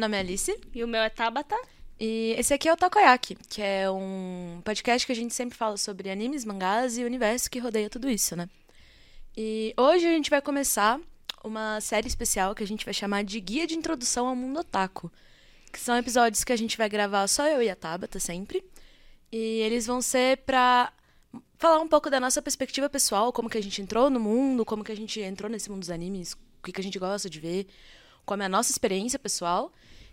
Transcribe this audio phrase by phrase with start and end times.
[0.00, 0.58] nome é Alice.
[0.74, 1.56] E o meu é Tabata.
[1.98, 5.76] E esse aqui é o Takoyaki, que é um podcast que a gente sempre fala
[5.76, 8.48] sobre animes, mangás e o universo que rodeia tudo isso, né?
[9.36, 10.98] E hoje a gente vai começar
[11.44, 15.12] uma série especial que a gente vai chamar de Guia de Introdução ao Mundo Otaku.
[15.70, 18.64] Que são episódios que a gente vai gravar só eu e a Tabata sempre.
[19.30, 20.92] E eles vão ser pra
[21.58, 24.82] falar um pouco da nossa perspectiva pessoal, como que a gente entrou no mundo, como
[24.82, 27.38] que a gente entrou nesse mundo dos animes, o que, que a gente gosta de
[27.38, 27.66] ver,
[28.24, 29.70] como é a nossa experiência pessoal.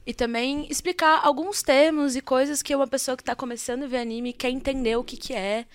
[0.08, 3.98] E também explicar alguns termos e coisas que uma pessoa que está começando a ver
[3.98, 5.66] anime quer entender o que, que é.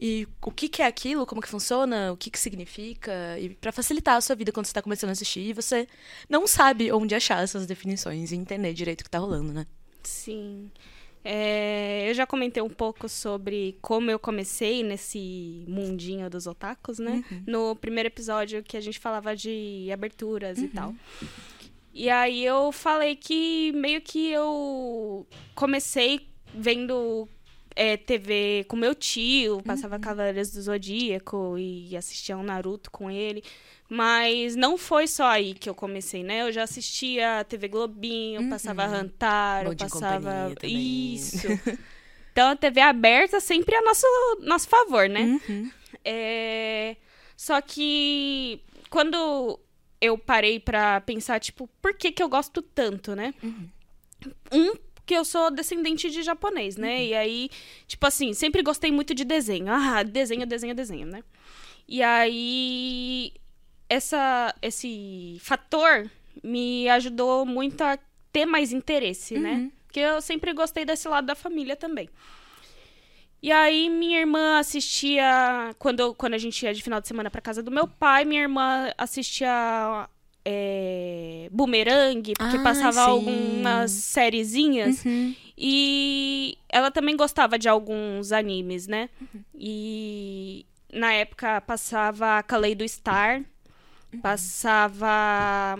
[0.00, 3.38] E o que, que é aquilo, como que funciona, o que, que significa.
[3.38, 5.86] E para facilitar a sua vida quando você está começando a assistir e você
[6.30, 9.66] não sabe onde achar essas definições e entender direito o que está rolando, né?
[10.02, 10.70] Sim.
[11.22, 17.22] É, eu já comentei um pouco sobre como eu comecei nesse mundinho dos otakus, né?
[17.30, 17.42] Uhum.
[17.46, 20.64] No primeiro episódio que a gente falava de aberturas uhum.
[20.64, 20.94] e tal.
[21.94, 27.28] E aí eu falei que meio que eu comecei vendo
[27.76, 30.00] é, TV com meu tio, passava uhum.
[30.00, 33.44] Cavaleiros do Zodíaco e assistia um Naruto com ele.
[33.88, 36.42] Mas não foi só aí que eu comecei, né?
[36.42, 38.50] Eu já assistia TV Globinho, uhum.
[38.50, 40.52] passava Rantaro, passava.
[40.64, 41.46] Isso.
[42.32, 44.06] então a TV aberta sempre é a nosso,
[44.40, 45.38] nosso favor, né?
[45.48, 45.70] Uhum.
[46.04, 46.96] É...
[47.36, 49.60] Só que quando
[50.04, 53.34] eu parei para pensar, tipo, por que que eu gosto tanto, né?
[53.42, 53.68] Uhum.
[54.52, 54.72] Um,
[55.06, 56.96] que eu sou descendente de japonês, né?
[56.96, 57.02] Uhum.
[57.02, 57.50] E aí,
[57.86, 59.66] tipo assim, sempre gostei muito de desenho.
[59.68, 61.22] Ah, desenho, desenho, desenho, né?
[61.86, 63.32] E aí,
[63.88, 66.10] essa, esse fator
[66.42, 67.98] me ajudou muito a
[68.32, 69.52] ter mais interesse, né?
[69.52, 69.64] uhum.
[69.64, 69.72] né?
[69.84, 72.08] Porque eu sempre gostei desse lado da família também.
[73.44, 77.42] E aí minha irmã assistia quando quando a gente ia de final de semana para
[77.42, 80.08] casa do meu pai, minha irmã assistia
[80.42, 83.10] é, Boomerang, porque ah, passava sim.
[83.10, 85.04] algumas sériezinhas.
[85.04, 85.34] Uhum.
[85.58, 89.10] E ela também gostava de alguns animes, né?
[89.20, 89.44] Uhum.
[89.54, 93.42] E na época passava Kaleido Star,
[94.10, 94.20] uhum.
[94.22, 95.78] passava.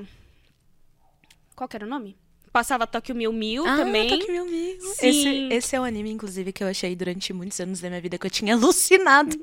[1.57, 2.15] Qual que era o nome?
[2.55, 4.09] Passava Tokyo Mil Mil ah, também.
[4.09, 4.79] Tokyo Mil Mil.
[5.03, 8.01] Esse, esse é o um anime, inclusive, que eu achei durante muitos anos da minha
[8.01, 9.37] vida que eu tinha alucinado.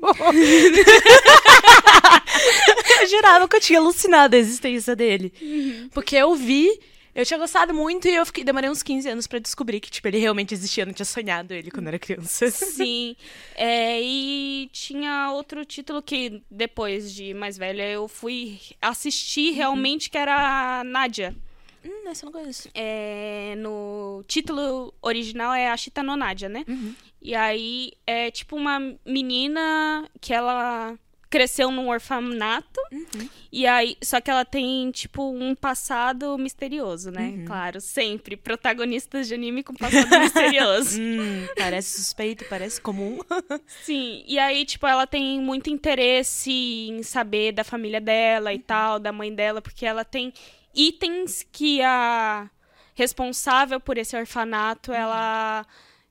[3.02, 5.30] eu jurava que eu tinha alucinado a existência dele.
[5.42, 5.90] Uhum.
[5.92, 6.70] Porque eu vi,
[7.14, 10.08] eu tinha gostado muito e eu fiquei, demorei uns 15 anos para descobrir que, tipo,
[10.08, 10.84] ele realmente existia.
[10.84, 12.50] Eu não tinha sonhado ele quando era criança.
[12.50, 13.14] Sim.
[13.54, 20.16] É, e tinha outro título que, depois de mais velha, eu fui assistir realmente, que
[20.16, 21.36] era Nádia.
[21.84, 22.68] Hum, essa eu não conheço.
[22.74, 26.64] É, no título original é Ashita no Nadia, né?
[26.68, 26.94] Uhum.
[27.20, 30.96] E aí é tipo uma menina que ela
[31.32, 32.78] cresceu num orfanato.
[32.92, 33.28] Uhum.
[33.50, 37.28] E aí, só que ela tem, tipo, um passado misterioso, né?
[37.28, 37.44] Uhum.
[37.46, 38.36] Claro, sempre.
[38.36, 41.00] Protagonistas de anime com passado misterioso.
[41.02, 43.18] Hum, parece suspeito, parece comum.
[43.82, 48.62] Sim, e aí, tipo, ela tem muito interesse em saber da família dela e uhum.
[48.62, 50.32] tal, da mãe dela, porque ela tem
[50.74, 52.50] itens que a
[52.94, 54.96] responsável por esse orfanato uhum.
[54.96, 55.66] ela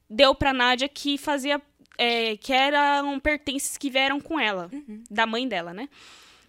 [0.10, 1.62] deu para Nádia que fazia
[1.98, 5.04] é, que eram pertences que vieram com ela, uhum.
[5.10, 5.88] da mãe dela, né?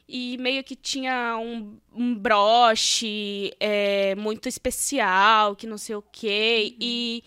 [0.08, 6.70] E meio que tinha um, um broche é, muito especial, que não sei o quê.
[6.72, 6.78] Uhum.
[6.80, 7.24] E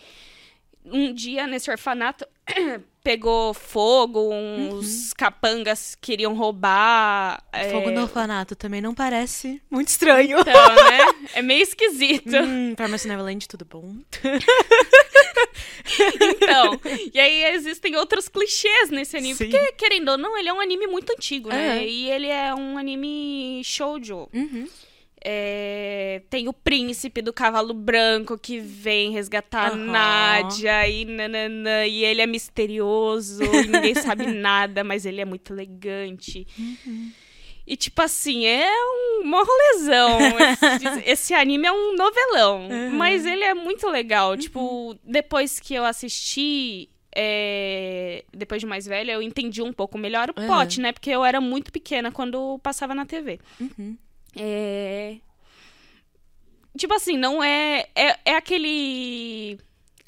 [0.86, 2.28] um dia nesse orfanato
[3.06, 5.12] pegou fogo, uns uhum.
[5.16, 7.40] capangas queriam roubar.
[7.72, 7.94] Fogo é...
[7.94, 10.40] no orfanato também não parece muito estranho.
[10.40, 11.30] Então, né?
[11.36, 12.26] É meio esquisito.
[12.56, 13.96] Hum, Neverland, tudo bom?
[16.22, 16.80] então,
[17.14, 19.36] e aí existem outros clichês nesse anime.
[19.36, 19.50] Sim.
[19.50, 21.80] Porque, querendo ou não, ele é um anime muito antigo, né?
[21.80, 21.88] É.
[21.88, 24.30] E ele é um anime shoujo.
[24.34, 24.68] Uhum.
[25.28, 29.86] É, tem o príncipe do cavalo branco que vem resgatar uhum.
[29.86, 36.46] Nádia e nananã, e ele é misterioso, ninguém sabe nada, mas ele é muito elegante.
[36.60, 37.12] Uhum.
[37.66, 38.70] E, tipo assim, é
[39.24, 40.20] um rolezão.
[40.76, 42.70] esse, esse, anime é um novelão.
[42.70, 42.92] Uhum.
[42.96, 44.32] Mas ele é muito legal.
[44.32, 44.38] Uhum.
[44.38, 46.88] Tipo, depois que eu assisti.
[47.16, 48.24] É...
[48.32, 50.46] Depois de mais velha, eu entendi um pouco melhor o uhum.
[50.46, 50.92] plot, né?
[50.92, 53.40] Porque eu era muito pequena quando passava na TV.
[53.60, 53.98] Uhum.
[54.36, 55.18] É...
[56.78, 58.20] Tipo assim, não é, é.
[58.26, 59.58] É aquele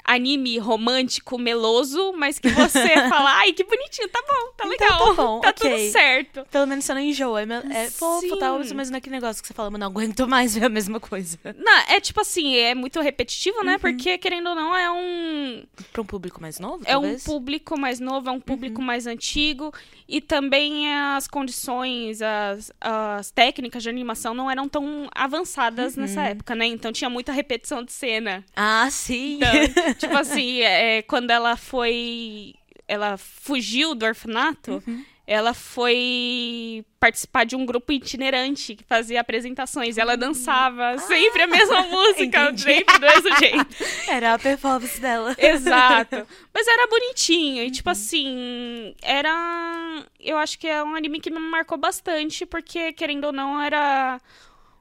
[0.08, 4.98] anime romântico, meloso, mas que você fala, ai, que bonitinho, tá bom, tá Então legal,
[5.14, 5.70] tá bom, tá ok.
[5.70, 6.46] tudo certo.
[6.50, 7.42] Pelo menos você não enjoa.
[7.42, 8.74] É, é fofo Sim.
[8.74, 10.98] mas não é aquele negócio que você fala, mas não aguento mais ver a mesma
[10.98, 11.38] coisa.
[11.56, 13.64] Não, é tipo assim, é muito repetitivo, Uhum.
[13.64, 13.78] né?
[13.78, 15.62] Porque, querendo ou não, é um,
[15.92, 18.40] Pra um público mais novo, é um público mais novo, é um Uhum.
[18.40, 19.72] público mais antigo.
[20.08, 26.02] E também as condições, as, as técnicas de animação não eram tão avançadas Uhum.
[26.02, 26.66] nessa época, né?
[26.66, 28.44] Então tinha muita repetição de cena.
[28.56, 29.36] Ah, sim.
[29.36, 32.54] Então, tipo assim, é, quando ela foi.
[32.86, 35.04] Ela fugiu do orfanato, Uhum.
[35.26, 39.98] ela foi participar de um grupo itinerante que fazia apresentações.
[39.98, 43.66] Ela dançava sempre a mesma música, Ah, sempre do mesmo jeito.
[44.08, 45.36] Era a performance dela.
[45.38, 46.26] Exato.
[46.54, 47.62] Mas era bonitinho.
[47.62, 47.72] E, Uhum.
[47.72, 50.02] tipo assim, era.
[50.18, 54.18] Eu acho que é um anime que me marcou bastante, porque, querendo ou não, era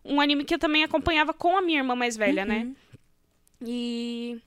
[0.05, 2.59] um anime que eu também acompanhava com a minha irmã mais velha, né?
[2.59, 2.75] Uhum.
[3.67, 4.37] E.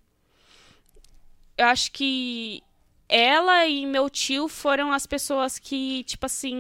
[1.60, 2.62] Eu acho que
[3.06, 6.54] ela e meu tio foram as pessoas que, tipo assim,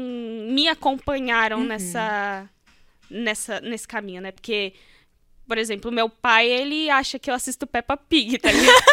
[0.52, 1.64] me acompanharam Uhum.
[1.64, 2.50] nessa,
[3.08, 4.30] nessa, nesse caminho, né?
[4.30, 4.74] Porque,
[5.48, 8.74] por exemplo, meu pai, ele acha que eu assisto Peppa Pig, tá ligado?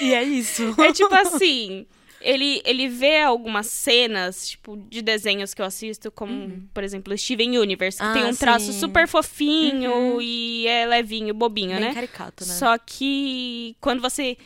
[0.00, 0.74] E é isso.
[0.80, 1.86] É tipo assim,
[2.20, 7.58] ele, ele vê algumas cenas, tipo, de desenhos que eu assisto, como, por exemplo, Steven
[7.58, 8.10] Universe, que Uhum.
[8.10, 8.72] Ah, tem um traço sim.
[8.72, 8.78] Uhum.
[8.80, 11.94] super fofinho e é levinho, bobinho, Bem né?
[11.94, 12.54] caricato, né?
[12.54, 14.36] Só que quando você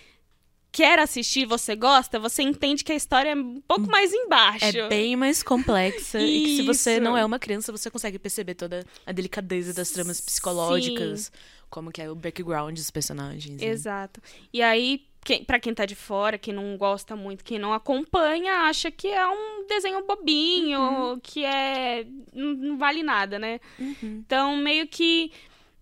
[0.71, 4.65] quer assistir, você gosta, você entende que a história é um pouco mais embaixo.
[4.79, 6.19] É bem mais complexa.
[6.21, 9.91] E que se você não é uma criança, você consegue perceber toda a delicadeza das
[9.91, 11.31] tramas psicológicas.
[11.69, 13.61] Como que é o background dos personagens.
[13.61, 13.67] né?
[13.67, 14.21] Exato.
[14.53, 18.53] E aí, quem, pra quem tá de fora, quem não gosta muito, quem não acompanha,
[18.69, 21.21] acha que é um desenho bobinho, Uhum.
[21.23, 22.05] que é.
[22.33, 23.61] não não vale nada, né?
[23.79, 24.23] Uhum.
[24.27, 25.31] Então, meio que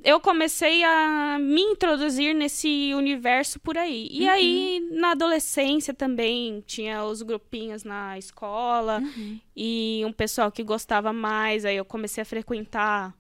[0.03, 4.09] eu comecei a me introduzir nesse universo por aí.
[4.11, 4.31] E Uhum.
[4.31, 9.39] aí, na adolescência também, tinha os grupinhos na escola Uhum.
[9.55, 11.65] e um pessoal que gostava mais.
[11.67, 13.15] Aí eu comecei a frequentar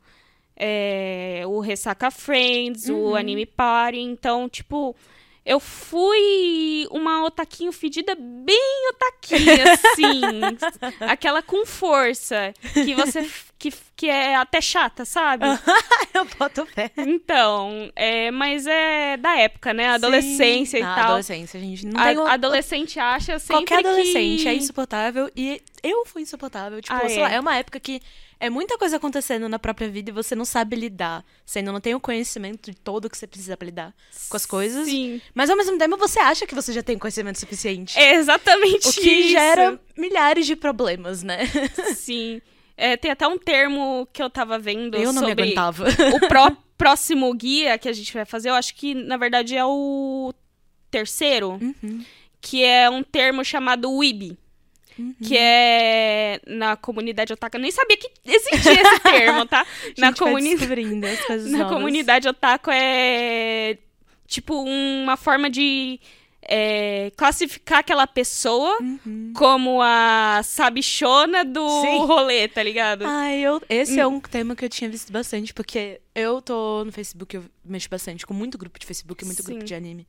[0.56, 3.10] é, o Ressaca Friends, Uhum.
[3.10, 3.98] o Anime Party.
[4.00, 4.94] Então, tipo.
[5.44, 10.20] Eu fui uma otaquinho fedida bem otaquinha, assim.
[11.08, 12.52] aquela com força.
[12.72, 13.28] Que você.
[13.58, 15.44] Que, que é até chata, sabe?
[16.14, 16.90] Eu boto fé.
[16.96, 19.88] Então, é, mas é da época, né?
[19.88, 20.84] Adolescência Sim.
[20.84, 21.04] e Na tal.
[21.04, 24.48] adolescência, a gente não A- tem o- adolescente acha sempre Qualquer adolescente que...
[24.48, 26.80] é insuportável e eu fui insuportável.
[26.80, 27.22] Tipo, Ah, sei é?
[27.22, 28.00] lá, é uma época que
[28.40, 31.22] é muita coisa acontecendo na própria vida e você não sabe lidar.
[31.44, 33.94] Você ainda não tem o conhecimento de todo que você precisa pra lidar
[34.28, 34.86] com as coisas.
[34.86, 35.20] Sim.
[35.34, 37.98] Mas ao mesmo tempo você acha que você já tem conhecimento suficiente.
[37.98, 39.28] É exatamente o que isso.
[39.30, 41.40] gera milhares de problemas, né?
[41.94, 42.40] Sim.
[42.76, 45.84] É, tem até um termo que eu tava vendo Eu não me sobre aguentava.
[46.14, 48.48] o pró- próximo guia que a gente vai fazer.
[48.48, 50.32] Eu acho que, na verdade, é o
[50.90, 52.02] terceiro, Uhum.
[52.40, 54.38] que é um termo chamado WIB.
[55.22, 57.56] Que é na comunidade otaku.
[57.56, 59.66] Eu nem sabia que existia esse termo, tá?
[59.98, 60.56] Na gente comunidade.
[60.58, 61.72] descobrindo as coisas Na novas.
[61.74, 63.78] comunidade otaku é
[64.26, 65.98] tipo uma forma de
[66.42, 69.32] é, classificar aquela pessoa Uhum.
[69.36, 71.98] como a sabichona do Sim.
[72.06, 73.04] rolê, tá ligado?
[73.06, 74.00] Ai, eu, esse Hum.
[74.00, 77.88] é um tema que eu tinha visto bastante, porque eu tô no Facebook, eu mexo
[77.90, 79.66] bastante com muito grupo de Facebook, muito grupo Sim.
[79.66, 80.06] de anime.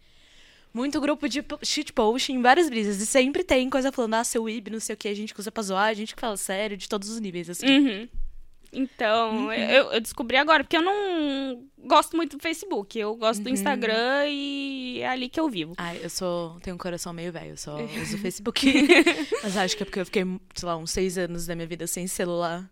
[0.74, 3.02] Muito grupo de po- shitposting, várias brisas.
[3.02, 5.40] E sempre tem coisa falando, ah, seu Ib, não sei o que, a gente que
[5.40, 7.66] usa pra zoar, a gente que fala sério, de todos os níveis, assim.
[7.68, 8.08] Uhum.
[8.74, 12.98] Então, eu, eu descobri agora, porque eu não gosto muito do Facebook.
[12.98, 13.54] Eu gosto do Uhum.
[13.54, 15.74] Instagram e é ali que eu vivo.
[15.78, 16.58] Ai, eu sou.
[16.62, 18.66] tenho um coração meio velho, eu só uso o Facebook.
[19.44, 20.24] Mas acho que é porque eu fiquei,
[20.56, 22.66] sei lá, uns seis anos da minha vida sem celular.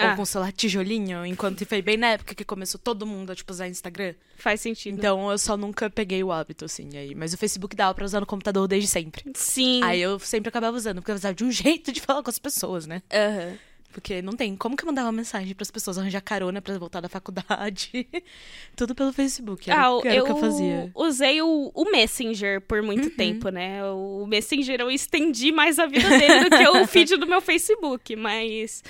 [0.00, 0.10] Ah.
[0.10, 3.52] Ou com celular tijolinho, enquanto foi bem na época que começou todo mundo a, tipo,
[3.52, 4.14] usar Instagram.
[4.36, 4.96] Faz sentido.
[4.98, 6.88] Então eu só nunca peguei o hábito, assim.
[6.96, 7.14] Aí.
[7.14, 9.24] Mas o Facebook dava pra usar no computador desde sempre.
[9.34, 9.80] Sim.
[9.84, 12.38] Aí eu sempre acabava usando, porque eu precisava de um jeito de falar com as
[12.38, 13.02] pessoas, né?
[13.12, 13.56] Aham.
[13.92, 17.00] Porque não tem como que eu mandava uma mensagem pras pessoas arranjar carona pra voltar
[17.00, 18.06] da faculdade.
[18.76, 19.68] Tudo pelo Facebook.
[19.68, 20.90] Era, Ah, era eu o que eu fazia.
[20.94, 23.16] usei o, o Messenger por muito Uhum.
[23.16, 23.82] tempo, né?
[23.84, 28.14] O Messenger eu estendi mais a vida dele do que o feed do meu Facebook,
[28.14, 28.84] mas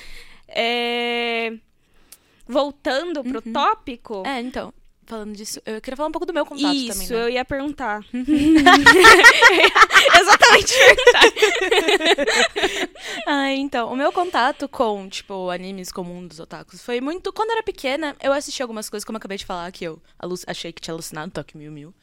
[0.50, 1.52] é,
[2.46, 4.72] voltando pro tópico, É, então,
[5.06, 7.24] falando disso, eu queria falar um pouco do meu contato isso também, né?
[7.24, 8.04] eu ia perguntar.
[10.20, 11.20] Exatamente perguntar.
[13.26, 17.32] Ah, então, o meu contato com, tipo, animes como um dos otakus foi muito...
[17.32, 20.00] Quando eu era pequena, eu assisti algumas coisas, como eu acabei de falar, que eu
[20.46, 21.94] achei que tinha alucinado, Toque Mil Mil.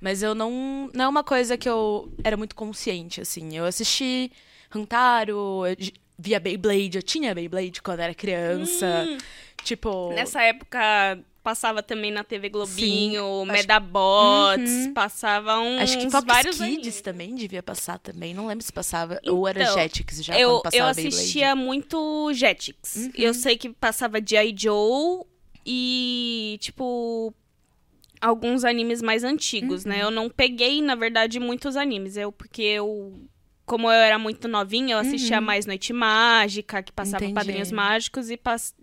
[0.00, 0.90] Mas eu não...
[0.94, 3.56] Não é uma coisa que eu era muito consciente, assim.
[3.56, 4.30] Eu assisti
[4.74, 5.76] Hantaro, eu
[6.18, 9.06] via Beyblade, eu tinha Beyblade quando era criança.
[9.08, 9.18] Hum,
[9.62, 10.12] Tipo...
[10.12, 14.92] Nessa época passava também na TV Globinho, Sim, Medabots, uhum.
[14.92, 19.18] passava uns Acho que Fox vários Kids também devia passar também, não lembro se passava,
[19.22, 22.96] então, ou era então, Jetix já eu, quando passava Eu assistia muito Jetix.
[22.96, 23.10] Uhum.
[23.14, 24.54] Eu sei que passava G.I.
[24.56, 25.24] Joe
[25.64, 27.32] e, tipo,
[28.20, 29.96] alguns animes mais antigos, né?
[29.96, 30.00] uhum.
[30.00, 30.06] né?
[30.06, 33.18] Eu não peguei, na verdade, muitos animes, eu porque eu
[33.68, 35.44] como eu era muito novinha, eu assistia uhum.
[35.44, 37.34] mais Noite Mágica, que passava Entendi.
[37.34, 38.40] Padrinhos Mágicos, e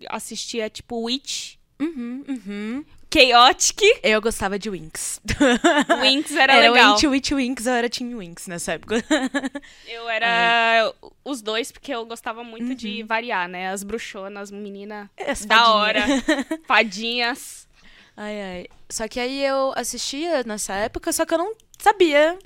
[0.08, 1.56] assistia, tipo, Witch.
[1.80, 2.84] Uhum, uhum.
[3.12, 3.80] Chaotic.
[4.02, 5.20] Eu gostava de Winx.
[6.02, 6.96] Winx era, era legal.
[6.96, 9.02] Era Witch Winx, eu era Team Winx nessa época.
[9.88, 10.92] eu era
[11.24, 13.06] os dois, porque eu gostava muito de uhum.
[13.06, 13.70] variar, né?
[13.70, 15.10] As bruxonas, menina
[15.46, 16.04] da hora.
[16.66, 17.66] Fadinhas.
[18.16, 18.66] Ai, ai.
[18.88, 22.38] Só que aí eu assistia nessa época, só que eu não sabia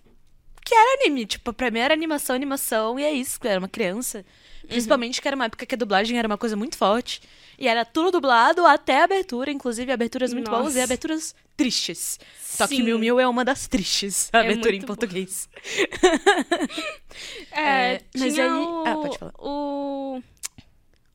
[0.70, 1.26] que era anime.
[1.26, 4.24] Tipo, pra mim era animação, animação, e é isso, eu era uma criança.
[4.68, 5.22] Principalmente uhum.
[5.22, 7.20] que era uma época que a dublagem era uma coisa muito forte.
[7.58, 10.62] E era tudo dublado até a abertura, inclusive aberturas muito Nossa.
[10.62, 12.20] boas e aberturas tristes.
[12.40, 15.48] Só que Mil Mil é uma das tristes, a é abertura em português.
[17.50, 18.48] é, é, mas aí.
[18.48, 18.84] O...
[18.86, 19.32] Ah, pode falar.
[19.38, 20.22] O.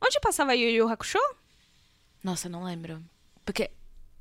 [0.05, 1.19] Onde passava Yu Yu Hakusho?
[2.21, 3.01] Nossa, não lembro.
[3.45, 3.71] Porque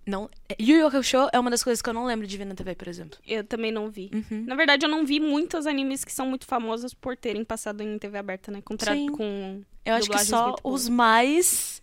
[0.07, 0.29] não,
[0.61, 2.75] Yu Yu Hakusho é uma das coisas que eu não lembro de ver na TV,
[2.75, 3.19] por exemplo.
[3.27, 4.11] Eu também não vi.
[4.13, 4.45] Uhum.
[4.47, 7.99] Na verdade, eu não vi muitos animes que são muito famosos por terem passado em
[7.99, 8.61] TV aberta, né?
[8.63, 9.09] Com, Sim.
[9.09, 11.83] com Eu acho que só os mais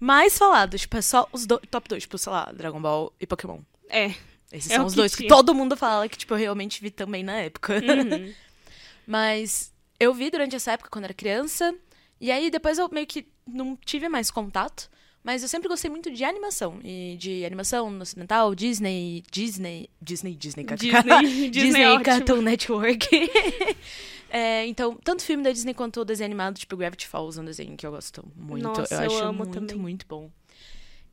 [0.00, 1.58] mais falados, tipo, é só os do...
[1.58, 3.58] top 2, tipo, sei lá, Dragon Ball e Pokémon.
[3.88, 4.14] É.
[4.52, 5.26] Esses é são os dois tinha.
[5.26, 7.74] que todo mundo fala que, tipo, eu realmente vi também na época.
[7.74, 8.32] Uhum.
[9.06, 11.74] Mas eu vi durante essa época quando era criança.
[12.20, 14.88] E aí depois eu meio que não tive mais contato.
[15.22, 16.78] Mas eu sempre gostei muito de animação.
[16.82, 19.90] E de animação ocidental, Disney, Disney.
[20.00, 20.94] Disney, Disney, Disney,
[21.50, 23.08] Disney, Disney Cartoon Network.
[24.30, 27.76] é, então, tanto filme da Disney quanto desenho animado, tipo Gravity Falls, é um desenho
[27.76, 28.62] que eu gosto muito.
[28.62, 29.76] Nossa, eu, eu acho amo muito, também.
[29.76, 30.30] muito bom.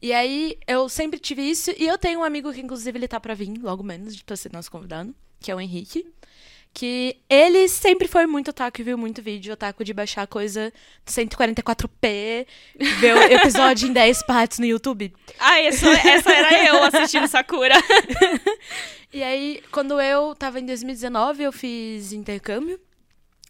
[0.01, 1.71] E aí, eu sempre tive isso.
[1.77, 4.51] E eu tenho um amigo que, inclusive, ele tá pra vir logo menos, pra ser
[4.53, 6.05] nosso convidado, que é o Henrique
[6.75, 10.73] que ele sempre foi muito otaku e viu muito vídeo otaku de baixar coisa
[11.07, 12.45] 144p,
[12.99, 15.13] ver o episódio em 10 partes no YouTube.
[15.39, 17.75] Ah, essa, essa era eu assistindo Sakura.
[19.13, 22.77] e aí, quando eu tava em 2019, eu fiz intercâmbio.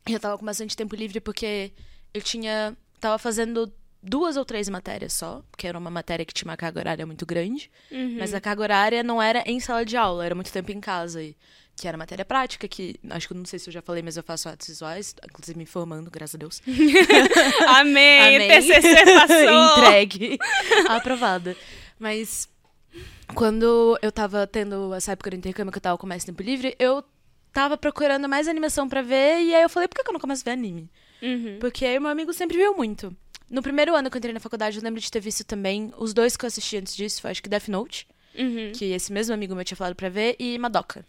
[0.07, 1.71] E eu tava com bastante tempo livre porque
[2.13, 2.77] eu tinha.
[2.99, 3.73] tava fazendo
[4.05, 7.25] duas ou três matérias só, porque era uma matéria que tinha uma carga horária muito
[7.25, 7.71] grande.
[7.91, 8.17] Uhum.
[8.19, 11.21] Mas a carga horária não era em sala de aula, era muito tempo em casa.
[11.21, 11.35] E
[11.75, 14.23] que era matéria prática, que acho que não sei se eu já falei, mas eu
[14.23, 16.61] faço artes visuais, inclusive me informando, graças a Deus.
[17.67, 18.47] Amém, Amém.
[18.47, 19.83] TCC passou.
[19.83, 20.37] Entregue,
[20.87, 21.55] aprovada.
[21.99, 22.47] Mas
[23.33, 26.75] quando eu tava tendo essa época do intercâmbio que eu tava com mais tempo livre,
[26.79, 27.03] eu
[27.51, 30.43] tava procurando mais animação para ver, e aí eu falei, por que eu não começo
[30.43, 30.89] a ver anime?
[31.21, 31.57] Uhum.
[31.59, 33.15] Porque aí meu amigo sempre viu muito.
[33.49, 36.13] No primeiro ano que eu entrei na faculdade, eu lembro de ter visto também os
[36.13, 38.71] dois que eu assisti antes disso, foi acho que Death Note, uhum.
[38.73, 41.05] que esse mesmo amigo meu tinha falado pra ver, e Madoka.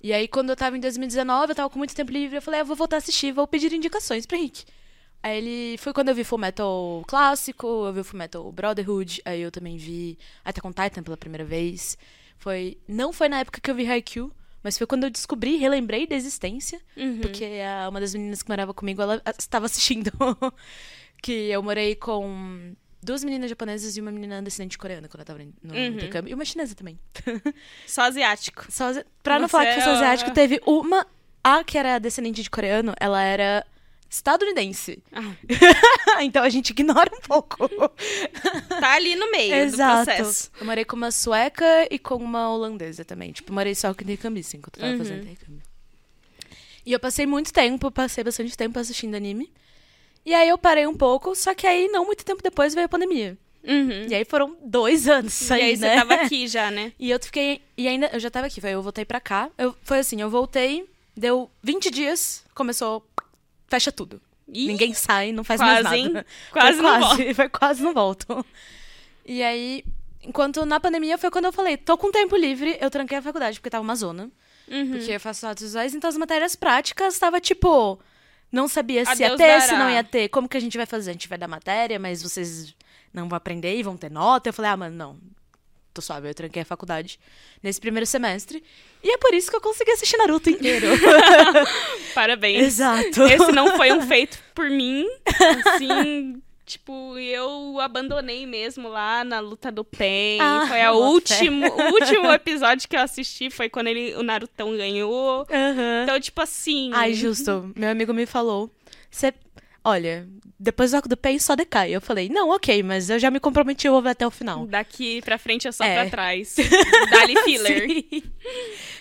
[0.00, 2.60] E aí, quando eu tava em 2019, eu tava com muito tempo livre, eu falei,
[2.60, 4.64] ah, vou voltar a assistir, vou pedir indicações pra Henrique.
[5.22, 9.40] Aí ele foi quando eu vi Full Metal clássico, eu vi Full Metal Brotherhood, aí
[9.40, 11.98] eu também vi Attack on Titan pela primeira vez.
[12.36, 14.32] Foi, não foi na época que eu vi Haikyuu,
[14.62, 17.20] mas foi quando eu descobri, relembrei da existência, uhum.
[17.20, 20.12] porque a, uma das meninas que morava comigo, ela estava assistindo.
[21.22, 25.38] que eu morei com duas meninas japonesas e uma menina descendente coreana quando eu tava
[25.38, 25.86] no uhum.
[25.86, 26.30] intercâmbio.
[26.30, 26.98] E uma chinesa também.
[27.86, 28.66] Só asiático.
[28.70, 31.06] Só, pra não falar que foi só asiático, teve uma.
[31.42, 33.64] A que era descendente de coreano, ela era
[34.10, 35.02] estadunidense.
[35.12, 35.34] Ah.
[36.22, 37.68] então a gente ignora um pouco.
[38.80, 40.00] tá ali no meio Exato.
[40.00, 40.50] do processo.
[40.58, 43.32] Eu morei com uma sueca e com uma holandesa também.
[43.32, 44.98] Tipo, morei só com intercambista enquanto eu tava uhum.
[44.98, 45.62] fazendo intercâmbio.
[46.84, 49.52] E eu passei muito tempo, passei bastante tempo assistindo anime.
[50.24, 52.88] E aí eu parei um pouco, só que aí não muito tempo depois veio a
[52.88, 53.36] pandemia.
[53.64, 54.06] Uhum.
[54.08, 55.94] E aí foram dois anos e aí, aí né?
[55.94, 56.92] você tava aqui já, né?
[56.98, 57.60] E eu fiquei.
[57.76, 58.08] E ainda.
[58.12, 59.50] Eu já tava aqui, eu voltei pra cá.
[59.58, 63.06] Eu, foi assim, eu voltei, deu 20 dias, começou.
[63.66, 64.20] Fecha tudo.
[64.50, 66.26] Ih, Ninguém sai, não faz quase, mais nada.
[66.50, 67.34] Quase, foi não quase, volto.
[67.34, 68.46] Foi quase não volto.
[69.26, 69.84] E aí,
[70.22, 73.60] enquanto na pandemia foi quando eu falei, tô com tempo livre, eu tranquei a faculdade,
[73.60, 74.30] porque tava uma zona.
[74.66, 74.92] Uhum.
[74.92, 77.98] Porque eu faço artes visuais, então as matérias práticas tava tipo
[78.50, 79.60] não sabia se Adeus ia ter, dará.
[79.60, 80.28] se não ia ter.
[80.28, 81.10] Como que a gente vai fazer?
[81.10, 82.74] A gente vai dar matéria, mas vocês
[83.12, 84.48] não vão aprender e vão ter nota.
[84.48, 85.18] Eu falei, ah, mano, não.
[85.92, 87.18] Tô suave, eu tranquei a faculdade
[87.62, 88.62] nesse primeiro semestre.
[89.02, 90.86] E é por isso que eu consegui assistir Naruto inteiro.
[92.14, 92.62] Parabéns.
[92.62, 93.22] Exato.
[93.24, 95.06] Esse não foi um feito por mim.
[95.74, 100.38] Assim, Tipo, eu abandonei mesmo lá na luta do Pen.
[100.40, 104.76] Ah, foi a último, o último episódio que eu assisti foi quando ele, o Narutão
[104.76, 105.46] ganhou.
[105.50, 106.02] Uhum.
[106.02, 106.90] Então, tipo assim.
[106.92, 107.72] Ai, justo.
[107.74, 108.70] Meu amigo me falou.
[109.10, 109.32] Você.
[109.82, 110.28] olha,
[110.60, 111.90] depois do arco do Pain só decai.
[111.90, 114.66] Eu falei, não, ok, mas eu já me comprometi, eu vou ver até o final.
[114.66, 115.94] Daqui pra frente é só É.
[116.02, 116.54] pra trás.
[117.10, 118.04] Dali filler.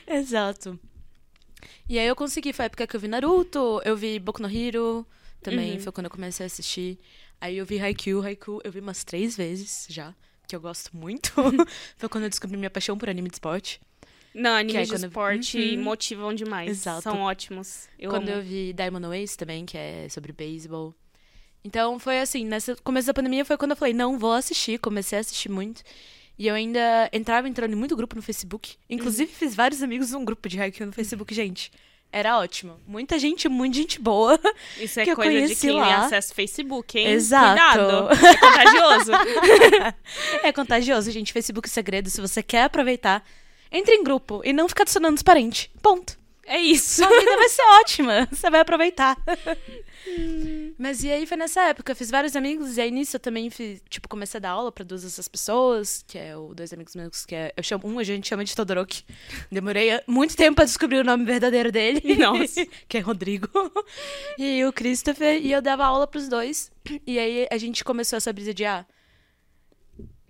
[0.08, 0.80] Exato.
[1.90, 4.50] E aí eu consegui, foi a época que eu vi Naruto, eu vi Boku no
[4.50, 5.06] Hero,
[5.42, 5.80] também Uhum.
[5.80, 6.98] foi quando eu comecei a assistir.
[7.40, 10.14] Aí eu vi Haikyuu, Haikyuu eu vi umas três vezes já,
[10.48, 11.32] que eu gosto muito.
[11.98, 13.80] foi quando eu descobri minha paixão por anime de esporte.
[14.34, 15.84] Não, animes aí de esporte Uhum.
[15.84, 16.70] motivam demais.
[16.70, 17.02] Exato.
[17.02, 17.88] São ótimos.
[17.98, 18.38] Eu quando amo.
[18.40, 20.94] eu vi Diamond Ace também, que é sobre beisebol.
[21.64, 25.18] Então foi assim, nesse começo da pandemia foi quando eu falei, não, vou assistir, comecei
[25.18, 25.82] a assistir muito.
[26.38, 28.76] E eu ainda entrava entrando em muito grupo no Facebook.
[28.88, 31.72] Inclusive, fiz vários amigos num grupo de Haikyuu no Facebook, gente.
[32.12, 32.80] Era ótimo.
[32.88, 34.40] Muita gente, muita gente boa.
[34.80, 36.06] Isso é que eu coisa de conheci quem lá.
[36.06, 37.08] acessa Facebook, hein?
[37.08, 37.58] Exato.
[37.58, 38.10] Cuidado.
[38.28, 39.12] É contagioso.
[40.44, 41.34] É contagioso, gente.
[41.34, 42.10] Facebook segredo.
[42.10, 43.24] Se você quer aproveitar,
[43.72, 45.70] entre em grupo e não ficar adicionando os parentes.
[45.82, 46.18] Ponto.
[46.48, 47.04] É isso.
[47.04, 48.28] Sua vida vai ser ótima.
[48.32, 49.18] Você vai aproveitar.
[50.78, 53.50] Mas e aí foi nessa época, eu fiz vários amigos, e aí nisso eu também
[53.50, 56.96] fiz, tipo, comecei a dar aula pra duas dessas pessoas, que é o dois amigos
[56.96, 57.52] meus, que é.
[57.58, 59.04] Eu chamo, um a gente chama de Todoroki.
[59.52, 62.02] Demorei muito tempo pra descobrir o nome verdadeiro dele.
[62.16, 62.66] Nossa.
[62.88, 63.50] que é Rodrigo.
[64.38, 66.72] E o Christopher, e eu dava aula pros dois.
[67.06, 68.86] E aí a gente começou essa brisa de, ah.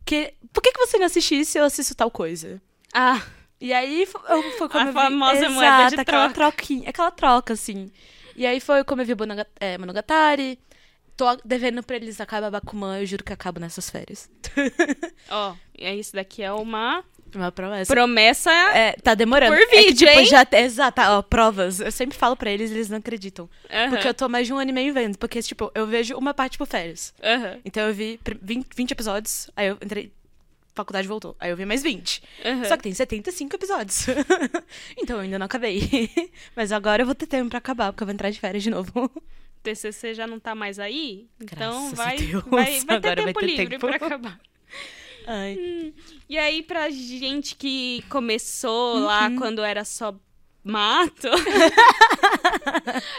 [0.04, 2.60] Que, por que, que você não assiste isso e eu assisto tal coisa?
[2.92, 3.22] Ah,
[3.60, 4.22] E aí foi
[4.70, 4.94] como A eu vi...
[4.94, 6.52] famosa Exato, moeda de aquela troca.
[6.52, 7.92] troquinha, aquela troca, assim.
[8.36, 10.60] E aí foi como eu vi Monoga- é, Monogatari.
[11.16, 14.30] Tô devendo pra eles acabar Bakuman, eu juro que acabo nessas férias.
[15.32, 17.92] ó, é isso daqui é uma Uma promessa.
[17.92, 18.52] promessa.
[18.52, 19.56] É, tá demorando.
[19.56, 20.26] Por É que, vídeo, tipo, hein?
[20.28, 21.80] já Exato, ó, provas.
[21.80, 23.50] Eu sempre falo pra eles, eles não acreditam.
[23.90, 25.18] Porque eu tô mais de um ano e meio vendo.
[25.18, 27.12] Porque, tipo, eu vejo uma parte por férias.
[27.66, 30.12] Então eu vi pr- 20, 20 episódios, aí eu entrei.
[30.78, 31.36] Faculdade voltou.
[31.40, 32.22] Aí eu vi mais 20.
[32.46, 32.64] aham.
[32.66, 34.06] Só que tem 75 episódios.
[34.98, 36.10] então eu ainda não acabei.
[36.56, 38.70] Mas agora eu vou ter tempo pra acabar, porque eu vou entrar de férias de
[38.70, 39.12] novo.
[39.64, 43.40] TCC já não tá mais aí, então Graças vai, vai, vai ter agora vai tempo
[43.42, 43.88] ter livre tempo.
[43.88, 44.40] pra acabar.
[45.26, 45.94] Ai.
[46.30, 49.36] E aí, pra gente que começou lá Uhum.
[49.36, 50.16] quando era só
[50.64, 51.28] mato,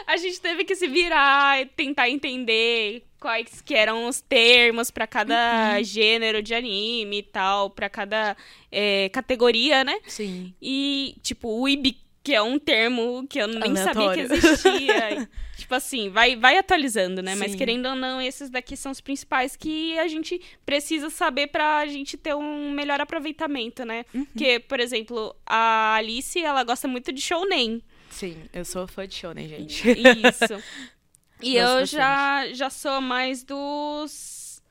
[0.07, 5.07] a gente teve que se virar e tentar entender quais que eram os termos pra
[5.07, 5.85] cada Uhum.
[5.85, 8.37] gênero de anime e tal, pra cada
[8.71, 9.99] é, categoria, né?
[10.07, 10.55] Sim.
[10.63, 14.33] E, tipo, o IB, que é um termo que eu nem sabia que Aleatório.
[14.35, 15.28] existia.
[15.57, 17.35] tipo assim, vai, vai atualizando, né?
[17.35, 17.59] Mas Sim.
[17.59, 22.17] querendo ou não, esses daqui são os principais que a gente precisa saber pra gente
[22.17, 24.04] ter um melhor aproveitamento, né?
[24.15, 24.25] Uhum.
[24.26, 27.83] Porque, por exemplo, a Alice, ela gosta muito de shounen.
[28.11, 29.89] Sim, eu sou fã de shonen, gente.
[29.91, 30.63] Isso.
[31.43, 34.63] E eu já, já sou mais dos...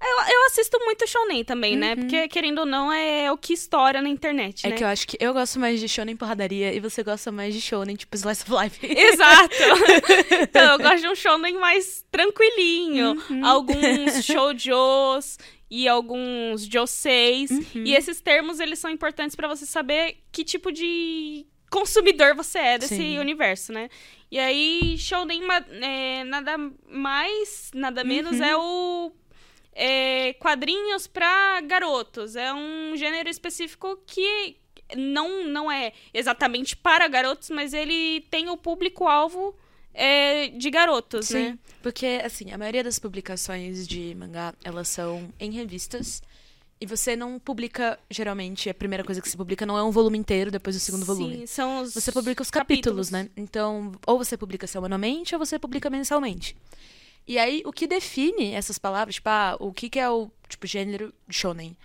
[0.00, 1.96] Eu, eu assisto muito shounen também, né?
[1.96, 4.76] Porque, querendo ou não, é o que estoura na internet, É né?
[4.76, 7.60] que eu acho que eu gosto mais de shonen porradaria e você gosta mais de
[7.60, 8.78] shonen, tipo Slice of Life.
[8.86, 9.54] Exato.
[10.40, 13.20] então, eu gosto de um shonen mais tranquilinho.
[13.28, 13.44] Uhum.
[13.44, 15.36] Alguns shoujos
[15.68, 17.50] e alguns joseis.
[17.50, 17.82] Uhum.
[17.84, 22.78] E esses termos, eles são importantes pra você saber que tipo de consumidor você é
[22.78, 23.18] desse Sim.
[23.18, 23.90] universo, né?
[24.30, 25.40] E aí, shonen
[25.80, 26.56] é, nada
[26.88, 28.44] mais, nada menos Uhum.
[28.44, 29.12] é o...
[29.72, 32.36] é, quadrinhos pra garotos.
[32.36, 34.56] É um gênero específico que
[34.96, 39.54] não, não é exatamente para garotos, mas ele tem o público-alvo
[39.94, 41.52] é, de garotos, né?
[41.52, 46.22] Sim, porque, assim, a maioria das publicações de mangá, elas são em revistas.
[46.80, 50.16] E você não publica, geralmente, a primeira coisa que você publica não é um volume
[50.16, 51.38] inteiro depois do segundo volume.
[51.38, 53.28] Sim, são os Você publica os capítulos, né?
[53.36, 56.56] Então, ou você publica semanalmente ou você publica mensalmente.
[57.26, 60.66] E aí, o que define essas palavras, tipo, ah, o que, que é o tipo,
[60.66, 61.76] gênero shonen?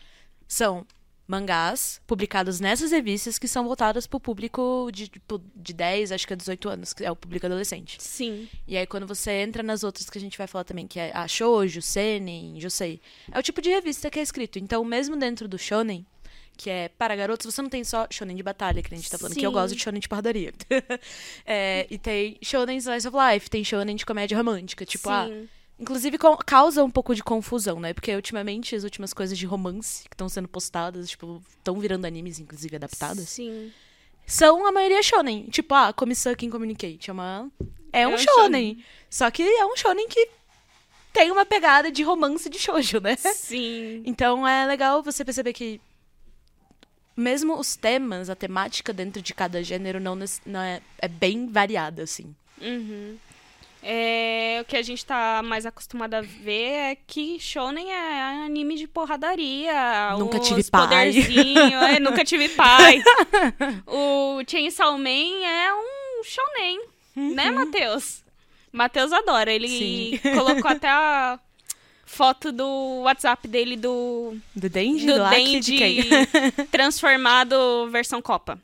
[0.47, 0.86] São
[1.27, 6.33] mangás publicados nessas revistas que são voltadas pro público de, tipo, de 10, acho que
[6.33, 8.01] é 18 anos, que é o público adolescente.
[8.01, 8.47] Sim.
[8.67, 11.12] E aí, quando você entra nas outras que a gente vai falar também, que é
[11.15, 14.59] a Shoujo, Seinen, Josei, é o tipo de revista que é escrito.
[14.59, 16.05] Então, mesmo dentro do Shonen,
[16.55, 19.17] que é para garotos, você não tem só Shonen de batalha, que a gente tá
[19.17, 19.53] falando, que eu Sim.
[19.55, 20.53] gosto de Shonen de porradaria.
[21.45, 24.86] É, e tem Shonen Slice of Life, tem Shonen de comédia romântica.
[24.86, 25.49] Tipo, ah, Sim.
[25.84, 27.93] Inclusive causa um pouco de confusão, né?
[27.93, 32.39] Porque ultimamente as últimas coisas de romance que estão sendo postadas, tipo, estão virando animes,
[32.39, 33.72] inclusive adaptadas, Sim.
[34.26, 35.48] são a maioria shonen.
[35.50, 37.52] Tipo, ah, Komi-Sucking Communicate é uma...
[37.91, 38.84] É um um shonen.
[39.10, 40.30] Só que é um shonen que
[41.12, 43.15] tem uma pegada de romance de shoujo, né?
[43.17, 44.02] Sim.
[44.08, 45.80] Então é legal você perceber que
[47.15, 52.04] mesmo os temas, a temática dentro de cada gênero não, não é, é bem variada,
[52.04, 52.34] assim.
[52.60, 53.17] Uhum.
[53.86, 58.76] É, o que a gente tá mais acostumado a ver é que shonen é anime
[58.76, 60.15] de porradaria.
[60.17, 61.12] Nunca os tive pai.
[61.96, 63.04] é, nunca tive pai.
[63.86, 66.80] o Chainsaw Man é um shonen,
[67.15, 67.56] né, Uhum.
[67.56, 68.24] Matheus?
[68.72, 69.52] Matheus adora.
[69.52, 70.19] Ele Sim.
[70.34, 71.38] colocou até a
[72.06, 75.06] foto do WhatsApp dele do, Do Denji?
[75.06, 76.04] do do Denji
[76.72, 78.58] transformado versão Copa.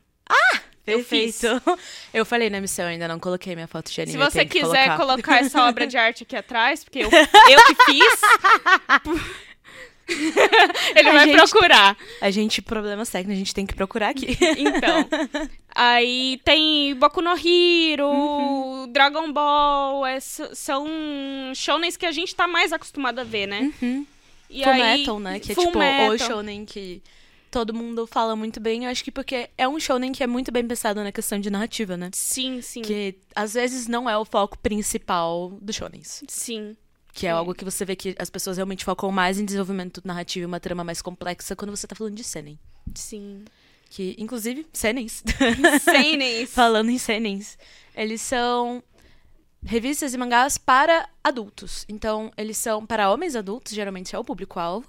[0.87, 1.39] Eu fiz.
[1.41, 1.79] Perfeito.
[2.13, 4.17] Eu falei na missão, ainda não coloquei minha foto de anime.
[4.17, 4.97] Se você quiser colocar.
[4.97, 8.21] colocar essa obra de arte aqui atrás, porque eu, eu que fiz.
[10.95, 11.95] Ele A vai gente- procurar.
[12.19, 14.35] A gente, problemas técnicos, a gente tem que procurar aqui.
[14.57, 15.07] Então.
[15.75, 18.91] Aí tem Boku no Hero, Uhum.
[18.91, 20.87] Dragon Ball, é, são
[21.53, 23.71] shonens que a gente tá mais acostumado a ver, né?
[24.49, 25.39] E Full aí- Metal, né?
[25.39, 26.17] Que é tipo o Metal.
[26.17, 27.03] shounen que
[27.51, 28.85] todo mundo fala muito bem.
[28.85, 31.49] Eu acho que porque é um shounen que é muito bem pensado na questão de
[31.49, 32.09] narrativa, né?
[32.13, 32.81] Sim, sim.
[32.81, 36.23] Que às vezes não é o foco principal do shounens.
[36.27, 36.75] Sim.
[37.13, 37.33] Que é É.
[37.33, 40.59] algo que você vê que as pessoas realmente focam mais em desenvolvimento narrativo e uma
[40.59, 42.57] trama mais complexa quando você tá falando de seinen.
[42.95, 43.43] Sim.
[43.89, 45.23] Que, inclusive, senens.
[45.81, 46.49] Senens.
[46.53, 47.57] Falando em senens.
[47.95, 48.83] Eles são
[49.65, 51.85] revistas e mangás para adultos.
[51.89, 54.87] Então, eles são para homens adultos, geralmente é o público-alvo.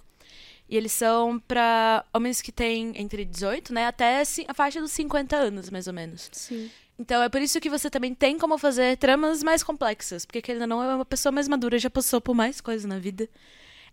[0.70, 5.36] E eles são para homens que têm entre 18, né, até a faixa dos 50
[5.36, 6.30] anos, mais ou menos.
[6.30, 6.70] Sim.
[6.96, 10.24] Então, é por isso que você também tem como fazer tramas mais complexas.
[10.24, 13.00] Porque, querendo ou não, é uma pessoa mais madura, já passou por mais coisas na
[13.00, 13.28] vida.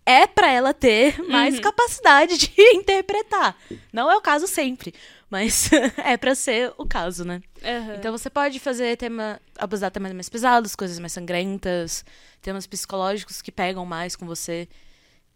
[0.06, 3.58] É pra ela ter mais capacidade de interpretar.
[3.92, 4.94] Não é o caso sempre,
[5.32, 5.72] mas
[6.04, 7.42] é pra ser o caso, né?
[7.64, 7.96] Aham.
[7.96, 12.06] Então você pode fazer tema, abusar temas mais pesados, coisas mais sangrentas,
[12.42, 14.68] temas psicológicos que pegam mais com você.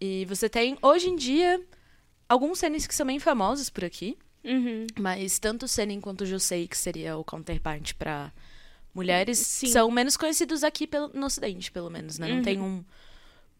[0.01, 1.63] E você tem, hoje em dia,
[2.27, 4.87] alguns senes que são bem famosos por aqui, Uhum.
[4.99, 8.31] mas tanto o Seinen quanto o Josei, que seria o counterpart pra
[8.95, 9.67] mulheres, Sim.
[9.67, 12.27] são menos conhecidos aqui pelo, no ocidente, pelo menos, né?
[12.27, 12.41] Não Uhum.
[12.41, 12.83] tem um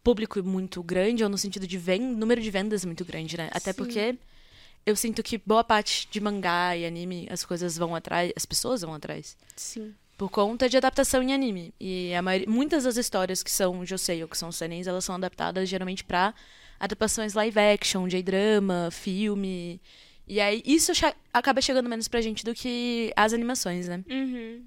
[0.02, 3.48] público muito grande, ou no sentido de ven número de vendas muito grande, né?
[3.52, 3.78] Até Sim.
[3.78, 4.18] porque
[4.84, 8.82] eu sinto que boa parte de mangá e anime, as coisas vão atrás, as pessoas
[8.82, 9.36] vão atrás.
[9.54, 9.94] Sim.
[10.22, 11.74] Por conta de adaptação em anime.
[11.80, 15.16] E a maioria, muitas das histórias que são Josei ou que são senens, elas são
[15.16, 16.32] adaptadas geralmente pra
[16.78, 19.80] adaptações live action, J-drama, filme.
[20.28, 24.04] E aí isso che- acaba chegando menos pra gente do que as animações, né?
[24.08, 24.62] Uhum.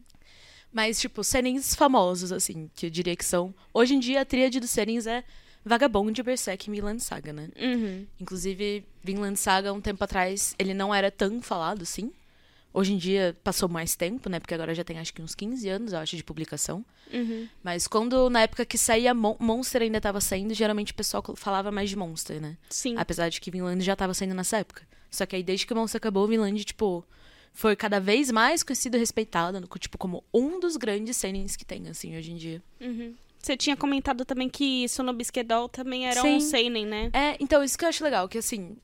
[0.73, 3.55] Mas, tipo, senens famosos, assim, que eu diria que são.
[3.73, 5.23] Hoje em dia, a tríade dos senens é
[5.63, 7.47] Vagabond, Berserk e Vinland Saga, né?
[7.57, 8.05] Uhum.
[8.19, 12.11] Inclusive, Vinland Saga, um tempo atrás, ele não era tão falado assim.
[12.77, 14.37] Hoje em dia, passou mais tempo, né?
[14.37, 16.83] Porque agora já tem acho que uns 15 anos, eu acho, de publicação.
[17.13, 17.47] Uhum.
[17.63, 21.71] Mas quando, na época que saía Mon Monster ainda tava saindo, geralmente o pessoal falava
[21.71, 22.57] mais de Monster, né?
[22.69, 22.95] Sim.
[22.97, 24.85] Apesar de que Vinland já tava saindo nessa época.
[25.09, 27.05] Só que aí, desde que o Monster acabou, Vinland, tipo,
[27.53, 31.87] foi cada vez mais conhecido e respeitado, tipo, como um dos grandes senens que tem,
[31.87, 32.61] assim, hoje em dia.
[32.81, 33.15] Uhum.
[33.39, 36.35] Você tinha comentado também que Sonobisquedol também era Sim.
[36.35, 37.09] um seinen, né?
[37.13, 38.75] É, então, isso que eu acho legal, que assim,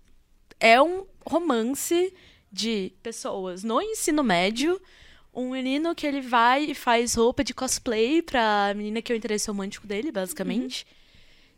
[0.62, 2.14] é um romance
[2.52, 4.80] de pessoas no ensino médio.
[5.34, 9.18] Um menino que ele vai e faz roupa de cosplay pra menina que é o
[9.18, 10.86] interesse romântico dele, basicamente.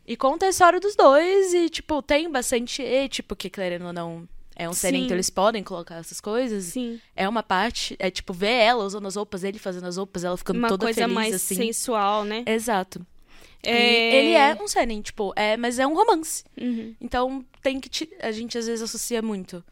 [0.06, 3.92] E conta a história dos dois e, tipo, tem bastante E, tipo, que querendo ou
[3.92, 5.04] não é um série, Sim.
[5.06, 6.66] então eles podem colocar essas coisas.
[6.66, 7.00] Sim.
[7.16, 10.36] É uma parte, é tipo, ver ela usando as roupas, ele fazendo as roupas, ela
[10.36, 11.56] ficando Uma toda coisa feliz, mais assim.
[11.56, 12.44] sensual, né?
[12.46, 13.04] Exato.
[13.60, 14.16] É...
[14.16, 16.44] ele é um seinen, tipo, é, mas é um romance.
[16.60, 16.94] Uhum.
[17.00, 19.64] Então tem que ti- a gente às vezes associa muito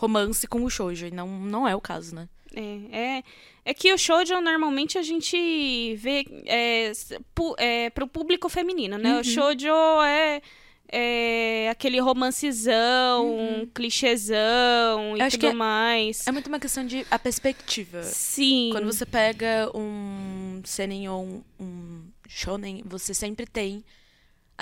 [0.00, 2.26] romance com o shoujo e não não é o caso, né?
[2.54, 3.22] É, é,
[3.66, 6.90] é que o shoujo normalmente a gente vê é,
[7.34, 9.14] pu, é, pro público feminino, né?
[9.14, 9.20] Uhum.
[9.20, 9.68] O shoujo
[10.02, 10.42] é,
[10.90, 16.26] é aquele romancezão, clichêzão e Eu tudo que é- mais.
[16.26, 18.02] É muito uma questão de a perspectiva.
[18.02, 18.70] Sim.
[18.72, 23.84] Quando você pega um seinen ou um, um shonen, você sempre tem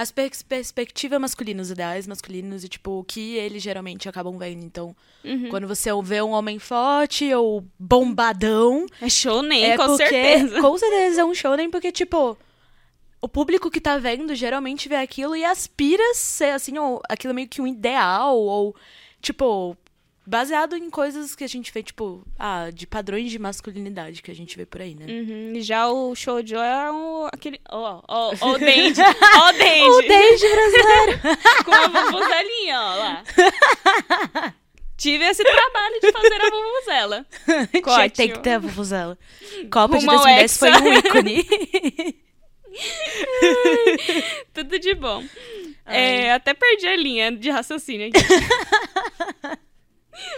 [0.00, 4.64] as pers perspectivas masculinas, ideais masculinos e tipo o que eles geralmente acabam vendo.
[4.64, 5.48] Então, Uhum.
[5.50, 10.60] quando você vê um homem forte ou bombadão, É shonen, é com porque, certeza.
[10.60, 12.38] Com certeza é um shonen, porque, tipo,
[13.20, 17.34] o público que tá vendo geralmente vê aquilo e aspira a ser, assim, ou aquilo
[17.34, 18.76] meio que um ideal, ou,
[19.20, 19.76] tipo,
[20.28, 24.34] baseado em coisas que a gente vê, tipo, ah, de padrões de masculinidade que a
[24.34, 25.06] gente vê por aí, né?
[25.08, 27.58] Uhum, e Já o shoujo é o, aquele...
[27.70, 29.00] Ó, ó, ó o Dendi.
[29.00, 29.88] Ó o Dendi.
[29.88, 30.02] O
[30.52, 31.20] brasileiro!
[31.64, 33.24] Com a vuvuzelinha, ó lá.
[34.98, 37.26] Tive esse trabalho de fazer a vuvuzela.
[37.72, 39.18] Tinha- Tem que ter a vuvuzela.
[39.72, 41.46] Copa de Rumo ao 2010 foi um ícone.
[44.52, 45.24] Tudo de bom.
[45.86, 48.18] É, até perdi a linha de raciocínio aqui.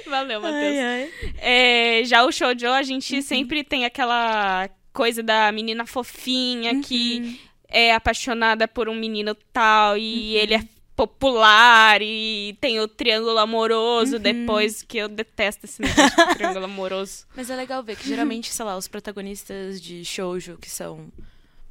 [0.06, 0.62] Valeu, Matheus.
[0.62, 1.12] Ai, ai.
[1.38, 7.94] É, já o shoujo, a gente sempre tem aquela coisa da menina fofinha que é
[7.94, 10.64] apaixonada por um menino tal e ele é
[10.96, 17.24] popular e tem o triângulo amoroso depois, que eu detesto esse negócio de triângulo amoroso.
[17.34, 21.08] Mas é legal ver que geralmente, sei lá, os protagonistas de shoujo, que são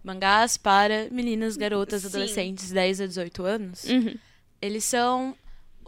[0.04, 2.08] mangás para meninas, garotas, Sim.
[2.08, 4.15] adolescentes, 10 a 18 anos, Uhum.
[4.62, 5.36] eles são.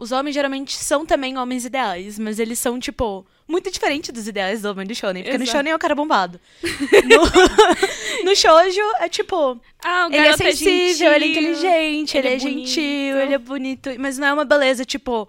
[0.02, 4.62] Os homens geralmente são também homens ideais, mas eles são, tipo, muito diferente dos ideais
[4.62, 5.22] do homem do shonen.
[5.22, 5.58] Porque no Exato.
[5.58, 6.40] shonen é o cara bombado.
[7.04, 7.22] No,
[8.26, 12.34] no shoujo é tipo, Ah, o ele é garoto sensível, ele é inteligente, ele, ele
[12.34, 13.90] é, é gentil, ele é bonito.
[13.96, 15.28] Mas não é uma beleza, tipo,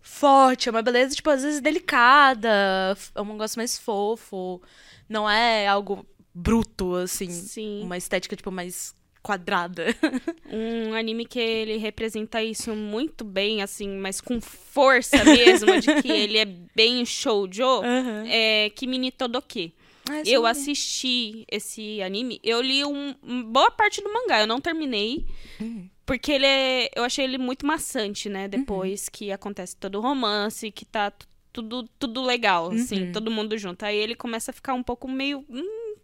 [0.00, 0.70] forte.
[0.70, 2.96] É uma beleza, tipo, às vezes delicada.
[3.14, 4.62] É um negócio mais fofo.
[5.06, 7.30] Não é algo bruto, assim.
[7.30, 7.82] Sim.
[7.82, 8.94] Uma estética, tipo, mais
[9.26, 9.86] quadrada.
[10.48, 16.06] Um anime que ele representa isso muito bem, assim, mas com força mesmo, de que
[16.22, 18.24] ele é bem shoujo, Aham.
[18.28, 19.74] é Kimi Todoke.
[20.08, 20.48] Ah, Eu sim.
[20.48, 23.12] assisti esse anime, eu li um,
[23.50, 25.26] boa parte do mangá, eu não terminei,
[25.60, 25.88] Uhum.
[26.06, 30.70] porque ele é, eu achei ele muito maçante, né, depois que acontece todo o romance,
[30.70, 31.12] que tá
[31.52, 33.12] tudo, tudo legal, assim, Uhum.
[33.12, 33.82] todo mundo junto.
[33.84, 35.94] Aí ele começa a ficar um pouco meio hum,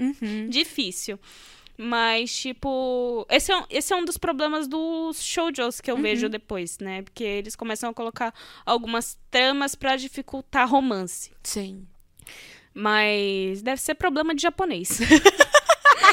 [0.00, 0.48] Uhum.
[0.50, 1.18] difícil.
[1.80, 6.28] Mas, tipo, esse é, um- esse é um dos problemas dos shoujos que eu vejo
[6.28, 7.02] depois, né?
[7.02, 8.34] Porque eles começam a colocar
[8.66, 11.30] algumas tramas pra dificultar romance.
[11.44, 11.86] Sim.
[12.74, 14.98] Mas deve ser problema de japonês.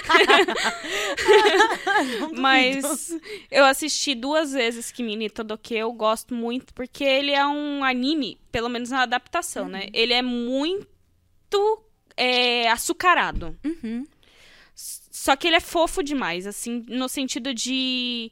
[2.38, 3.17] Mas
[3.49, 8.69] eu assisti duas vezes Kimi Todoke, eu gosto muito, porque ele é um anime, pelo
[8.69, 9.88] menos na adaptação, né?
[9.93, 11.84] Ele é muito
[12.17, 13.58] é, açucarado.
[13.63, 14.06] Uhum.
[15.25, 18.31] Só que ele é fofo demais, assim, no sentido de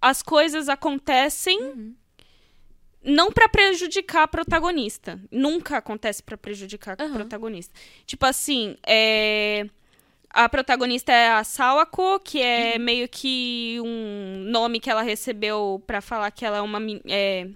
[0.00, 1.94] as coisas acontecem Uhum.
[3.02, 5.18] não pra prejudicar a protagonista.
[5.30, 7.14] Nunca acontece pra prejudicar a Aham.
[7.14, 7.72] protagonista.
[8.04, 9.64] Tipo assim, é
[10.28, 12.84] a protagonista é a Sawako, que é Uhum.
[12.84, 17.48] meio que um nome que ela recebeu pra falar que ela é uma é,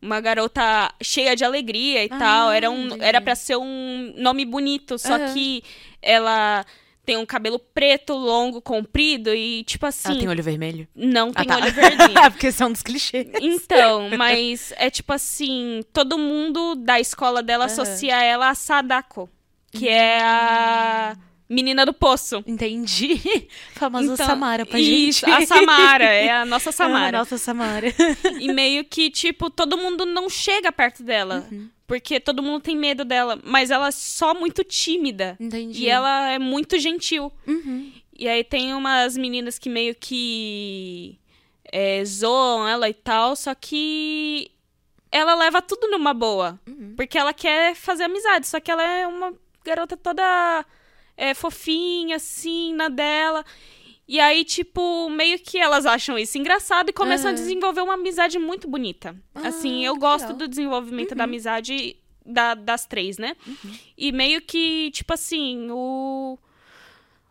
[0.00, 2.52] uma garota cheia de alegria e Ah, tal.
[2.52, 5.64] Era um era para ser um nome bonito, só que
[6.00, 6.64] ela
[7.04, 10.88] tem um cabelo preto, longo, comprido e tipo assim, Ela tem olho vermelho?
[10.94, 11.56] não Ah, tem tá.
[11.56, 12.14] olho verdinho.
[12.30, 13.28] Porque são dos clichês.
[13.40, 17.72] Então, mas é tipo assim, todo mundo da escola dela Aham.
[17.72, 19.28] associa ela a Sadako,
[19.70, 21.16] que é a
[21.48, 22.42] menina do poço.
[22.46, 23.20] Entendi.
[23.74, 25.42] Famosa Então, Samara pra isso, gente.
[25.42, 27.18] a Samara, é a nossa Samara.
[27.18, 27.88] Ah, nossa Samara.
[28.40, 31.46] E meio que, tipo, todo mundo não chega perto dela.
[31.50, 31.68] Uhum.
[31.86, 33.38] Porque todo mundo tem medo dela.
[33.44, 35.36] Mas ela é só muito tímida.
[35.38, 35.82] Entendi.
[35.82, 37.30] E ela é muito gentil.
[37.46, 37.92] Uhum.
[38.18, 41.18] E aí tem umas meninas que meio que
[41.70, 44.50] é, zoam ela e tal, só que
[45.10, 46.58] ela leva tudo numa boa.
[46.66, 46.94] Uhum.
[46.96, 50.64] Porque ela quer fazer amizade, só que ela é uma garota toda
[51.16, 53.44] é, fofinha, assim, na dela.
[54.06, 57.40] E aí, tipo, meio que elas acham isso engraçado e começam a Aham.
[57.42, 59.16] desenvolver uma amizade muito bonita.
[59.34, 60.36] Ah, assim, eu gosto legal.
[60.38, 63.34] do desenvolvimento da amizade da- das três, né?
[63.96, 66.38] E meio que, tipo assim, o,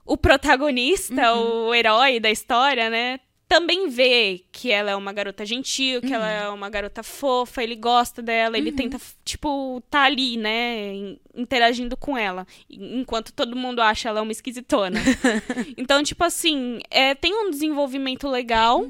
[0.05, 3.19] o protagonista, o herói da história, né?
[3.53, 7.75] Também vê que ela é uma garota gentil, que ela é uma garota fofa, ele
[7.75, 10.91] gosta dela, ele tenta, tipo, tá ali, né?
[10.93, 12.47] in- Interagindo com ela.
[12.69, 14.99] en- Enquanto todo mundo acha ela uma esquisitona.
[15.77, 18.83] então, tipo assim, é, tem um desenvolvimento legal.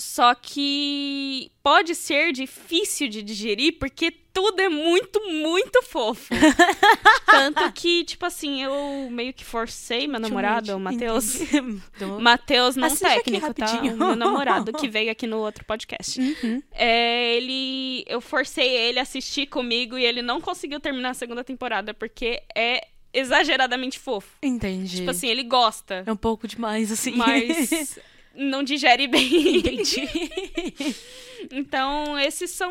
[0.00, 6.32] Só que pode ser difícil de digerir porque tudo é muito, muito fofo.
[7.26, 11.38] Tanto que, tipo assim, eu meio que forcei meu namorado, o Matheus.
[12.20, 13.80] Matheus, não Assiste técnico, tá?
[13.82, 16.20] O meu namorado, que veio aqui no outro podcast.
[16.20, 16.62] Uhum.
[16.72, 18.04] É, ele.
[18.06, 22.42] Eu forcei ele a assistir comigo e ele não conseguiu terminar a segunda temporada porque
[22.56, 24.36] é exageradamente fofo.
[24.42, 24.98] Entendi.
[24.98, 27.12] Tipo assim, ele gosta, É um pouco demais, assim.
[27.12, 27.98] mas
[28.34, 29.58] não digere bem.
[29.58, 30.02] Entendi.
[31.50, 32.70] Então, esses são.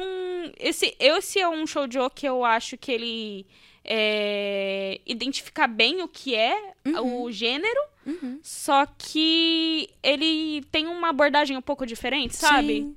[0.59, 3.45] Esse, esse é um shoujo que eu acho que ele
[3.83, 8.39] é, identifica bem o que é o gênero, Uhum.
[8.43, 12.67] só que ele tem uma abordagem um pouco diferente, sabe?
[12.81, 12.95] Sim.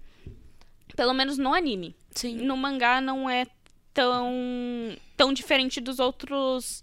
[0.94, 1.96] Pelo menos no anime.
[2.14, 2.34] Sim.
[2.36, 3.46] No mangá não é
[3.94, 4.30] tão,
[5.16, 6.82] tão diferente dos outros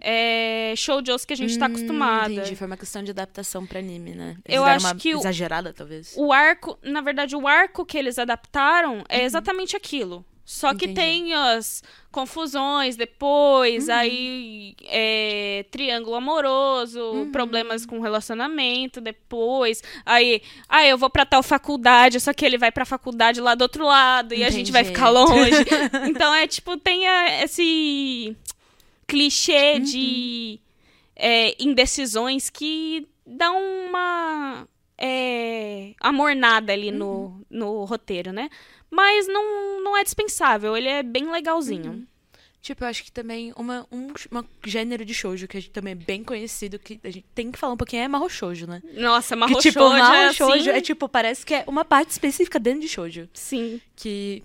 [0.00, 2.32] é, shoujos que a gente tá Hum, acostumada.
[2.32, 2.56] Entendi.
[2.56, 4.36] Foi uma questão de adaptação pra anime, né?
[4.44, 6.14] Eles Eu acho uma que o- exagerada, talvez.
[6.16, 10.24] O arco, na verdade, o arco que eles adaptaram é exatamente aquilo.
[10.44, 10.92] Só que Uhum.
[10.92, 11.10] Entendi.
[11.28, 13.94] tem as confusões depois, Uhum.
[13.94, 17.30] aí é, triângulo amoroso, Uhum.
[17.30, 19.82] problemas com relacionamento depois.
[20.06, 23.60] Aí, ah, eu vou pra tal faculdade, só que ele vai pra faculdade lá do
[23.60, 24.96] outro lado e a gente vai Entendi.
[24.96, 25.50] ficar longe.
[26.16, 28.34] então é tipo, tem a- esse
[29.08, 29.80] clichê Uhum.
[29.80, 30.60] de
[31.16, 36.96] é, indecisões que dá uma é, amornada ali Uhum.
[36.98, 38.48] no, no roteiro, né?
[38.90, 42.06] Mas não, não é dispensável, ele é bem legalzinho.
[42.60, 45.92] Tipo, eu acho que também uma, um uma gênero de shoujo que a gente também
[45.92, 48.82] é bem conhecido, que a gente tem que falar um pouquinho, é marro shoujo, né?
[48.94, 50.70] Nossa, marro que, tipo, shoujo é shoujo assim...
[50.70, 53.28] é tipo, parece que é uma parte específica dentro de shoujo.
[53.32, 53.80] Sim.
[53.94, 54.42] Que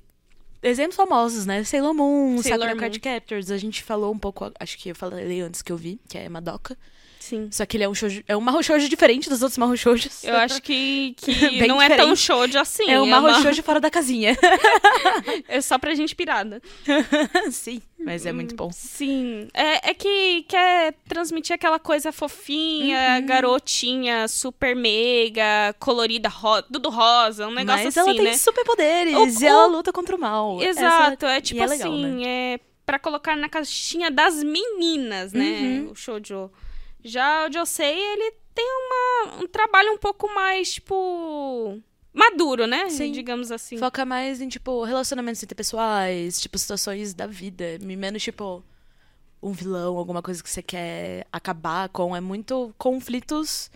[0.64, 1.64] exemplos famosos, né?
[1.64, 2.80] Sailor Moon, Sailor Sakura.
[2.80, 3.52] Card Captors.
[3.52, 6.28] A gente falou um pouco, acho que eu falei antes que eu vi, que é
[6.30, 6.78] Madoka.
[7.24, 7.48] Sim.
[7.52, 10.26] Só que ele é um shoujo, é um marro shoujo diferente dos outros marro shoujos.
[10.26, 12.18] Eu acho que, que não é tão diferente.
[12.20, 12.90] shoujo assim.
[12.92, 14.36] é um marro uma- shoujo fora da casinha.
[15.48, 16.62] É só pra gente pirada.
[17.52, 18.70] Sim, mas é muito bom.
[18.74, 19.48] Sim.
[19.54, 23.26] É, é que quer transmitir aquela coisa fofinha, Uhum.
[23.26, 28.38] garotinha, super mega, colorida, ro tudo rosa, um negócio mas assim, ela tem né?
[28.38, 30.62] superpoderes O- e ela o- luta contra o mal.
[30.62, 32.24] Exato, Essa- é tipo é legal, assim, né?
[32.56, 35.82] é pra colocar na caixinha das meninas, né?
[35.86, 35.92] Uhum.
[35.92, 36.52] O shoujo.
[37.04, 41.80] Já o Josei, ele tem uma, um trabalho um pouco mais, tipo,
[42.14, 42.90] maduro, né?
[42.90, 43.12] Sim.
[43.12, 43.78] Digamos assim.
[43.78, 47.78] Foca mais em, tipo, relacionamentos interpessoais, tipo, situações da vida.
[47.82, 48.64] Menos, tipo,
[49.42, 52.16] um vilão, alguma coisa que você quer acabar com.
[52.16, 53.70] É muito conflitos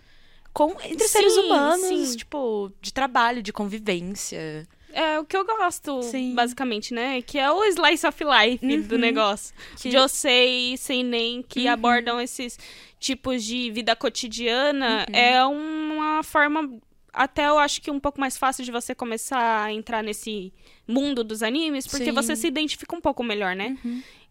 [0.52, 2.16] com, entre seres Sim, humanos, sim.
[2.16, 4.66] tipo, de trabalho, de convivência.
[4.90, 6.34] É o que eu gosto, Sim.
[6.34, 7.20] basicamente, né?
[7.20, 9.00] Que é o slice of life do Uhum.
[9.00, 9.54] negócio.
[9.76, 11.72] Que- Josei e Seinen, que Uhum.
[11.72, 12.58] abordam esses
[12.98, 15.14] tipos de vida cotidiana, Uhum.
[15.16, 16.78] é uma forma,
[17.12, 20.52] até eu acho que um pouco mais fácil de você começar a entrar nesse
[20.86, 22.12] mundo dos animes, porque Sim.
[22.12, 23.76] você se identifica um pouco melhor, né?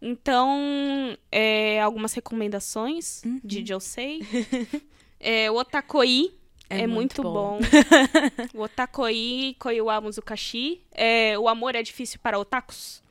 [0.02, 3.40] Então, é, algumas recomendações Uhum.
[3.44, 4.20] de Josei.
[5.20, 6.34] é, o Otakoi,
[6.70, 7.60] É é, muito muito, bom.
[7.60, 7.60] bom.
[8.54, 10.82] o Otakoi, Koiwa Muzukashi.
[10.92, 13.02] É, o amor é difícil para otakus.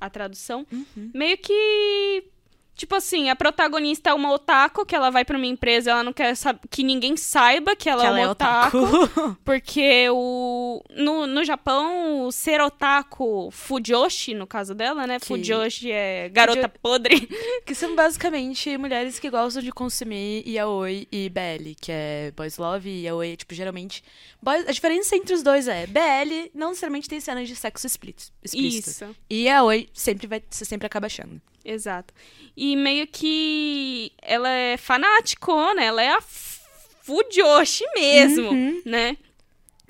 [0.00, 0.66] A tradução.
[0.72, 1.10] Uhum.
[1.14, 2.24] Meio que.
[2.76, 6.12] Tipo assim, a protagonista é uma otaku, que ela vai pra uma empresa ela não
[6.12, 6.34] quer
[6.68, 8.78] que ninguém saiba que ela, que é ela uma é otaku.
[8.78, 9.36] otaku.
[9.44, 15.20] Porque o, no, no Japão, o ser otaku, fujoshi, no caso dela, né?
[15.20, 17.28] Que- Fujoshi é garota Fujo- podre.
[17.64, 22.88] que são basicamente mulheres que gostam de consumir yaoi e BL, que é boys love
[22.90, 24.02] e yaoi, tipo, geralmente...
[24.42, 28.32] boys- a diferença entre os dois é, BL não necessariamente tem cenas de sexo explícito.
[28.42, 28.90] explícito.
[28.90, 29.16] Isso.
[29.30, 31.40] E yaoi sempre vai, você sempre acaba achando.
[31.64, 32.12] Exato.
[32.56, 35.86] E meio que ela é fanática, né?
[35.86, 38.82] Ela é a Fujoshi mesmo, Uhum.
[38.84, 39.16] né?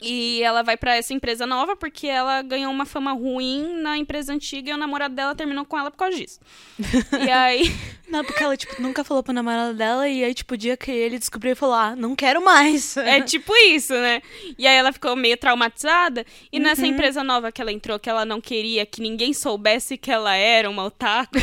[0.04, 4.32] E ela vai pra essa empresa nova porque ela ganhou uma fama ruim na empresa
[4.32, 6.38] antiga e o namorado dela terminou com ela por causa disso.
[7.26, 7.72] e aí,
[8.08, 10.90] Não, porque ela, tipo, nunca falou pro namorado dela e aí, tipo, o dia que
[10.90, 12.96] ele descobriu, ele falou, ah, não quero mais.
[12.98, 14.20] é tipo isso, né?
[14.58, 16.24] E aí ela ficou meio traumatizada.
[16.52, 16.88] E nessa Uhum.
[16.88, 20.68] empresa nova que ela entrou, que ela não queria que ninguém soubesse que ela era
[20.68, 21.38] uma otaku,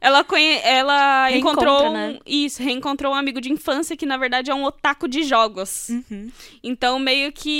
[0.00, 0.58] ela, conhe...
[0.64, 1.92] ela Reencontra, encontrou.
[1.92, 2.08] né?
[2.10, 5.88] um- Isso, reencontrou um amigo de infância que na verdade é um otaku de jogos.
[5.88, 6.30] Uhum.
[6.62, 7.59] Então, meio que.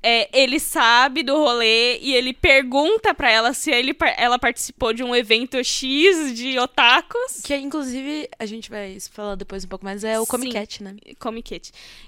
[0.00, 5.02] É, ele sabe do rolê e ele pergunta pra ela se ele, ela participou de
[5.02, 7.40] um evento X de otakus.
[7.42, 10.24] Que, inclusive, a gente vai falar depois um pouco mais, é o.
[10.26, 10.96] Comic Cat, né?
[11.18, 11.60] Comic.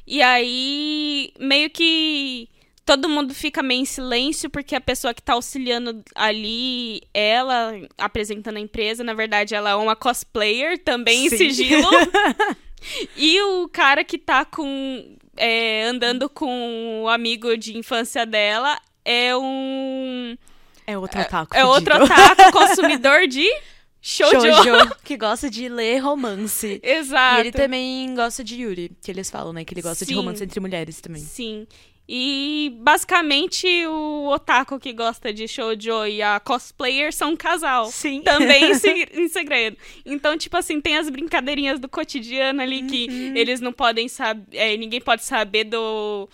[0.07, 2.49] E aí, meio que
[2.91, 8.57] todo mundo fica meio em silêncio, porque a pessoa que tá auxiliando ali, ela apresentando
[8.57, 11.37] a empresa, na verdade, ela é uma cosplayer, também em Sim.
[11.37, 11.89] sigilo.
[13.17, 15.17] e o cara que tá com.
[15.41, 20.37] É, andando com o amigo de infância dela é um.
[20.87, 21.57] É outro otaku.
[21.57, 22.13] É outro fudido.
[22.13, 23.47] otaku consumidor de
[24.03, 24.41] shoujo.
[24.41, 26.79] Shoujo, que gosta de ler romance.
[26.83, 27.39] Exato.
[27.39, 29.65] E ele também gosta de Yuri, que eles falam, né?
[29.65, 30.17] Que ele gosta de Sim.
[30.17, 31.23] romance entre mulheres também.
[31.23, 31.67] Sim.
[32.13, 37.87] E basicamente o otaku que gosta de shoujo e a cosplayer são um casal.
[37.87, 38.21] Sim.
[38.23, 39.77] Também em se- em segredo.
[40.05, 43.37] Então, tipo assim, tem as brincadeirinhas do cotidiano ali que Uhum.
[43.37, 44.77] eles não podem saber.
[44.77, 46.29] ninguém pode saber do.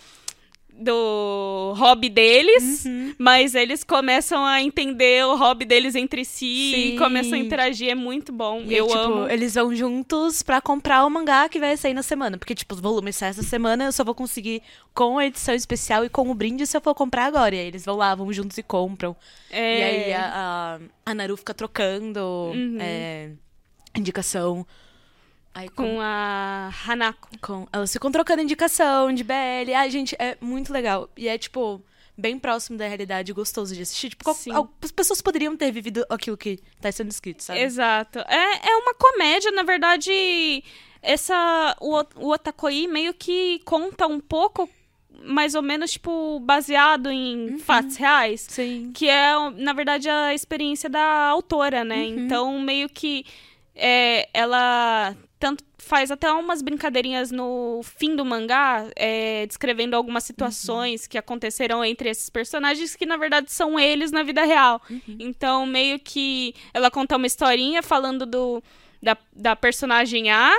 [0.78, 3.14] Do hobby deles, Uhum.
[3.18, 6.94] mas eles começam a entender o hobby deles entre si Sim.
[6.94, 7.88] e começam a interagir.
[7.90, 8.60] É muito bom.
[8.62, 9.28] E, eu tipo, amo.
[9.30, 12.36] eles vão juntos pra comprar o mangá que vai sair na semana.
[12.36, 14.62] Porque, tipo, os volumes saem essa semana, eu só vou conseguir
[14.92, 17.54] com a edição especial e com o brinde se eu for comprar agora.
[17.54, 19.16] E aí eles vão lá, vão juntos e compram.
[19.50, 19.78] É...
[19.78, 22.20] E aí a, a, a Naru fica trocando
[22.54, 22.76] Uhum.
[22.80, 23.30] é,
[23.96, 24.66] indicação.
[25.56, 27.28] Aí com, Com a Hanako.
[27.40, 29.72] com- Elas ficam trocando indicação de BL.
[29.74, 31.08] Ai, gente, é muito legal.
[31.16, 31.82] E é, tipo,
[32.16, 34.10] bem próximo da realidade, gostoso de assistir.
[34.10, 37.60] Tipo, qual- as pessoas poderiam ter vivido aquilo que tá sendo escrito, sabe?
[37.60, 38.18] Exato.
[38.20, 40.62] É, é uma comédia, na verdade.
[41.02, 41.76] Essa.
[41.80, 44.68] O, o Otakoi meio que conta um pouco,
[45.22, 47.58] mais ou menos, tipo, baseado em Uhum.
[47.60, 48.46] fatos reais.
[48.48, 48.90] Sim.
[48.94, 52.04] Que é, na verdade, a experiência da autora, né?
[52.04, 53.24] Então, meio que.
[53.78, 61.02] é, ela tanto faz até umas brincadeirinhas no fim do mangá, é, descrevendo algumas situações
[61.02, 61.08] uhum.
[61.10, 64.80] que aconteceram entre esses personagens que na verdade são eles na vida real.
[64.88, 65.16] Uhum.
[65.18, 68.62] Então, meio que ela conta uma historinha falando do
[69.02, 70.52] da, da personagem A,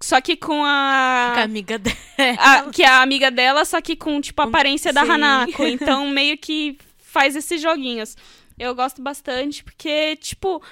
[0.00, 1.32] só que com a.
[1.34, 1.96] Com a amiga dela.
[2.38, 4.94] A, que é a amiga dela, só que com, tipo, a aparência Sim.
[4.94, 5.64] da Hanako.
[5.66, 8.16] Então, meio que faz esses joguinhos.
[8.58, 10.62] Eu gosto bastante, porque, tipo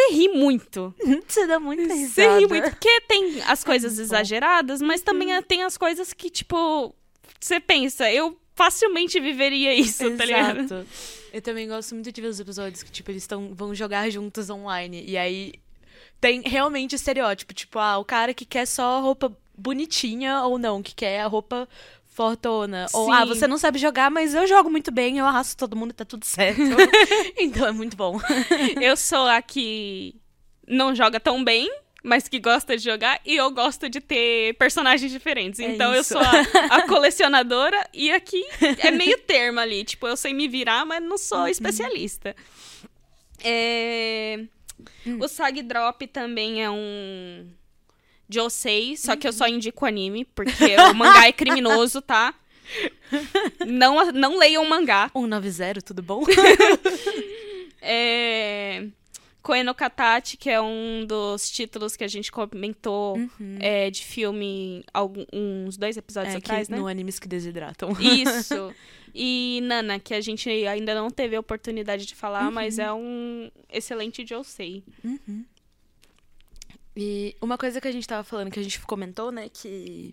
[0.00, 0.94] você ri muito.
[1.28, 2.08] Você dá muito risada.
[2.08, 2.70] Você ri muito.
[2.70, 5.42] Porque tem as coisas é exageradas, mas também uhum.
[5.42, 6.94] tem as coisas que, tipo,
[7.38, 10.18] você pensa, eu facilmente viveria isso, Exato.
[10.18, 10.86] tá ligado?
[11.32, 14.50] Eu também gosto muito de ver os episódios que, tipo, eles tão, vão jogar juntos
[14.50, 15.04] online.
[15.06, 15.54] E aí
[16.20, 17.54] tem realmente estereótipo.
[17.54, 21.68] Tipo, ah, o cara que quer só roupa bonitinha ou não, que quer a roupa
[22.10, 22.88] fortona.
[22.88, 22.96] Sim.
[22.96, 25.92] Ou, ah, você não sabe jogar, mas eu jogo muito bem, eu arrasto todo mundo
[25.92, 26.60] e tá tudo certo.
[27.38, 28.20] então é muito bom.
[28.80, 30.14] eu sou a que
[30.66, 31.70] não joga tão bem,
[32.02, 35.60] mas que gosta de jogar, e eu gosto de ter personagens diferentes.
[35.60, 36.14] É então isso.
[36.14, 38.44] eu sou a, a, colecionadora e aqui
[38.78, 39.84] é meio termo ali.
[39.84, 41.48] Tipo, eu sei me virar, mas não sou uhum.
[41.48, 42.34] especialista.
[43.42, 44.44] É...
[45.06, 45.18] Hum.
[45.20, 47.46] O Sag Drop também é um
[48.30, 52.34] Josei, só que eu só indico anime, porque o mangá é criminoso, tá?
[53.66, 55.10] Não, não leiam o mangá.
[55.12, 56.24] 190, tudo bom?
[57.82, 58.86] é...
[59.42, 63.56] Koeno Katachi, que é um dos títulos que a gente comentou uhum.
[63.58, 66.76] é, de filme alguns, uns dois episódios é, atrás, né?
[66.76, 67.96] No Animes que Desidratam.
[67.98, 68.74] Isso.
[69.14, 72.52] E Nana, que a gente ainda não teve a oportunidade de falar, uhum.
[72.52, 74.84] mas é um excelente Josei.
[75.02, 75.44] Uhum.
[77.02, 80.12] E uma coisa que a gente tava falando, que a gente comentou, né, que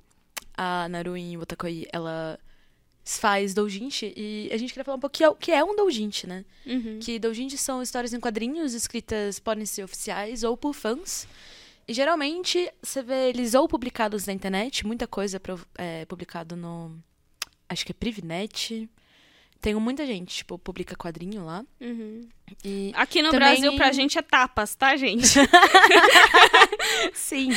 [0.55, 2.39] a Naruin Otakoi, ela
[3.03, 6.45] faz doujinshi, e a gente queria falar um pouquinho o que é um doujinshi, né?
[6.65, 6.99] Uhum.
[7.01, 11.27] Que doujinshi são histórias em quadrinhos escritas, podem ser oficiais ou por fãs.
[11.85, 15.41] E geralmente você vê eles ou publicados na internet, muita coisa
[15.77, 16.97] é, publicado no.
[17.67, 18.89] Acho que é Privinet.
[19.59, 21.65] Tem muita gente, tipo, publica quadrinho lá.
[21.81, 22.27] Uhum.
[22.63, 23.49] E Aqui no também...
[23.49, 25.27] Brasil, pra gente é tapas, tá, gente?
[27.13, 27.49] Sim.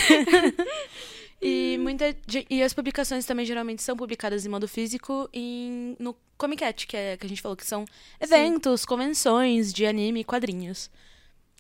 [1.41, 2.17] e, muita,
[2.49, 6.97] e as publicações também geralmente são publicadas em modo físico em, no Comic Cat, que,
[6.97, 7.85] é, que a gente falou que são
[8.19, 8.87] eventos, Sim.
[8.87, 10.91] convenções de anime e quadrinhos.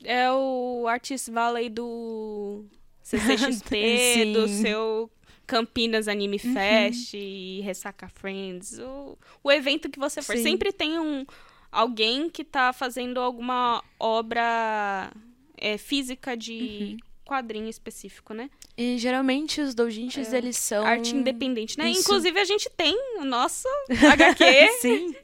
[0.03, 2.64] É o Artist Valley do
[3.03, 5.11] CCXP, do seu
[5.51, 6.55] Campinas Anime uhum.
[6.55, 10.37] Fest e Ressaca Friends, o, o evento que você for.
[10.37, 10.45] Sim.
[10.45, 11.27] Sempre tem um
[11.73, 15.13] alguém que tá fazendo alguma obra
[15.57, 16.53] é, física de
[16.93, 16.97] uhum.
[17.25, 18.49] quadrinho específico, né?
[18.77, 20.87] E geralmente os doujinshis, é, eles são...
[20.87, 21.91] Arte independente, né?
[21.91, 22.03] Isso.
[22.03, 24.69] Inclusive a gente tem o nosso HQ.
[24.81, 25.17] Sim.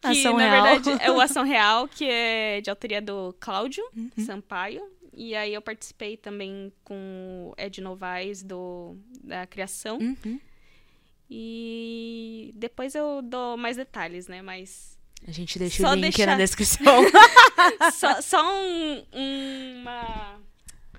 [0.00, 0.62] Que Ação na Real.
[0.78, 4.24] verdade é o Ação Real, que é de autoria do Cláudio uhum.
[4.24, 4.82] Sampaio.
[5.12, 9.98] E aí eu participei também com o Ed Novaes do, da criação.
[9.98, 10.40] Uhum.
[11.30, 14.42] E depois eu dou mais detalhes, né?
[14.42, 14.98] Mas.
[15.26, 16.26] A gente deixa o link deixar...
[16.26, 17.04] na descrição.
[17.92, 20.40] só, só um, uma,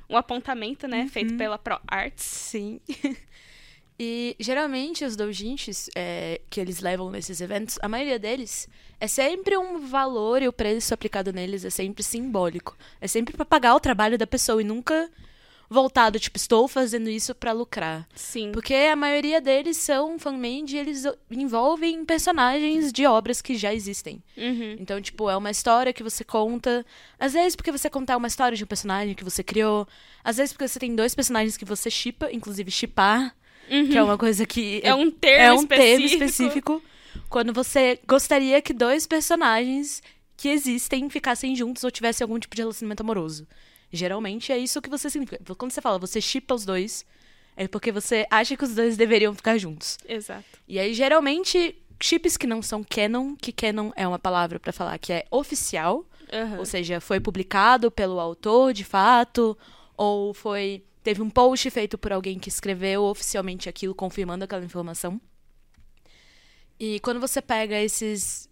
[0.10, 1.02] um apontamento, né?
[1.02, 1.10] Uhum.
[1.10, 2.24] Feito pela Pro Arts.
[2.24, 2.80] Sim.
[4.04, 8.68] E geralmente os doujinshis é, que eles levam nesses eventos, a maioria deles
[9.00, 12.76] é sempre um valor e o preço aplicado neles é sempre simbólico.
[13.00, 15.08] É sempre para pagar o trabalho da pessoa e nunca
[15.70, 18.08] voltado, tipo, estou fazendo isso para lucrar.
[18.16, 18.52] Sim.
[18.52, 24.24] Porque a maioria deles são fan-made e eles envolvem personagens de obras que já existem.
[24.36, 24.78] Uhum.
[24.80, 26.84] Então, tipo, é uma história que você conta.
[27.20, 29.88] Às vezes porque você contar uma história de um personagem que você criou.
[30.24, 33.36] Às vezes porque você tem dois personagens que você chipa, inclusive chipar
[33.72, 33.88] Uhum.
[33.90, 34.82] Que é uma coisa que.
[34.84, 35.86] É um termo é um específico.
[35.86, 36.84] termo específico.
[37.30, 40.02] Quando você gostaria que dois personagens
[40.42, 43.48] que existem ficassem juntos ou tivessem algum tipo de relacionamento amoroso.
[43.94, 45.40] Geralmente é isso que você significa.
[45.56, 47.06] Quando você fala, você chipa os dois,
[47.56, 50.00] é porque você acha que os dois deveriam ficar juntos.
[50.08, 50.44] Exato.
[50.68, 54.98] E aí, geralmente, chips que não são canon, que canon é uma palavra para falar
[54.98, 56.58] que é oficial, uhum.
[56.58, 59.56] ou seja, foi publicado pelo autor de fato,
[59.96, 65.20] ou foi Teve um post feito por alguém que escreveu oficialmente aquilo, confirmando aquela informação.
[66.80, 68.50] E quando você pega esses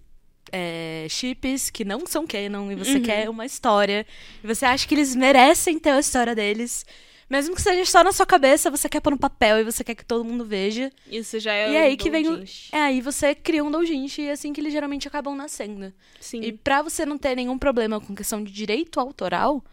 [0.52, 3.04] é, chips que não são canon e você uhum.
[3.04, 4.06] quer uma história,
[4.44, 6.86] e você acha que eles merecem ter a história deles,
[7.30, 9.94] mesmo que seja só na sua cabeça, você quer pôr no papel e você quer
[9.94, 10.92] que todo mundo veja.
[11.10, 12.44] Isso já é E aí que vem o...
[12.72, 15.94] É, aí você cria um doujinshi e é assim que eles geralmente acabam nascendo.
[16.20, 16.42] Sim.
[16.42, 19.64] E pra você não ter nenhum problema com questão de direito autoral,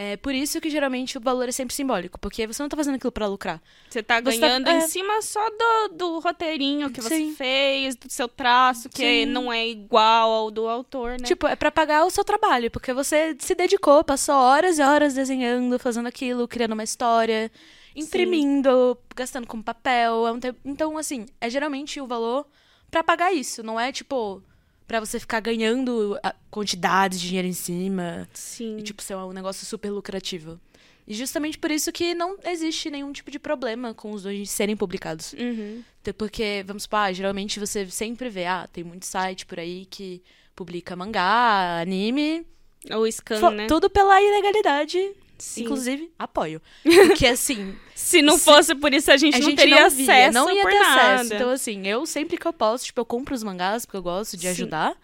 [0.00, 2.94] É por isso que geralmente o valor é sempre simbólico, porque você não tá fazendo
[2.94, 3.60] aquilo pra lucrar.
[3.90, 4.76] Você tá Você tá- ganhando é.
[4.78, 7.34] em cima só do, do roteirinho que você Sim.
[7.34, 9.26] fez, do seu traço, que Sim.
[9.26, 11.26] não é igual ao do autor, né?
[11.26, 15.14] Tipo, é pra pagar o seu trabalho, porque você se dedicou, passou horas e horas
[15.14, 17.50] desenhando, fazendo aquilo, criando uma história,
[17.96, 20.26] imprimindo, gastando com papel.
[20.28, 22.46] é um te- Então, assim, é geralmente o valor
[22.90, 24.42] pra pagar isso, não é tipo
[24.88, 28.78] pra você ficar ganhando a quantidade de dinheiro em cima Sim.
[28.78, 30.58] e tipo ser um negócio super lucrativo.
[31.06, 34.76] E justamente por isso que não existe nenhum tipo de problema com os dois serem
[34.76, 35.34] publicados.
[35.34, 35.82] Uhum.
[36.00, 39.86] Até Porque, vamos supor, ah, geralmente você sempre vê, ah, tem muito site por aí
[39.86, 40.22] que
[40.56, 42.46] publica mangá, anime,
[42.90, 43.66] O scan, né?
[43.66, 44.98] tudo pela ilegalidade.
[45.38, 45.62] Sim.
[45.62, 46.60] Inclusive, apoio.
[46.84, 49.90] Porque, assim, Se não se- fosse por isso, a gente a não gente teria não
[49.90, 51.14] via, acesso não ia por ter nada.
[51.14, 51.34] acesso.
[51.34, 54.36] Então, assim, eu sempre que eu posso, tipo, eu compro os mangás, porque eu gosto
[54.36, 54.48] de Sim.
[54.48, 54.96] ajudar.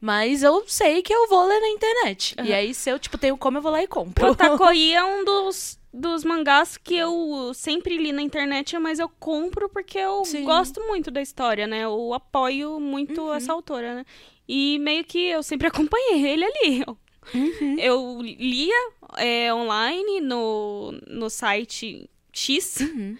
[0.00, 2.34] Mas eu sei que eu vou ler na internet.
[2.38, 2.54] E Aham.
[2.54, 4.26] aí, se eu, tipo, tenho como, eu vou lá e compro.
[4.26, 9.08] O Otakoi é um dos, dos mangás que eu sempre li na internet, mas eu
[9.08, 10.44] compro porque eu Sim.
[10.44, 11.80] gosto muito da história, né?
[11.84, 13.34] Eu apoio muito Uhum.
[13.34, 14.04] essa autora, né?
[14.46, 16.84] E meio que eu sempre acompanhei ele ali.
[16.86, 16.96] Eu,
[17.34, 17.76] Uhum.
[17.78, 22.80] eu lia é, online no, no site X.
[22.80, 23.16] Uhum.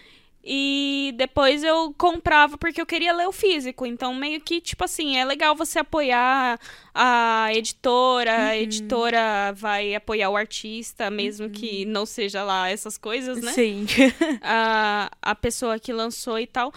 [0.51, 3.85] E depois eu comprava porque eu queria ler o físico.
[3.85, 6.59] Então, meio que, tipo assim, é legal você apoiar
[6.95, 13.43] a editora, a editora vai apoiar o artista, mesmo que não seja lá essas coisas,
[13.43, 13.53] né?
[13.53, 13.85] Sim.
[14.41, 16.73] a, a pessoa que lançou e tal.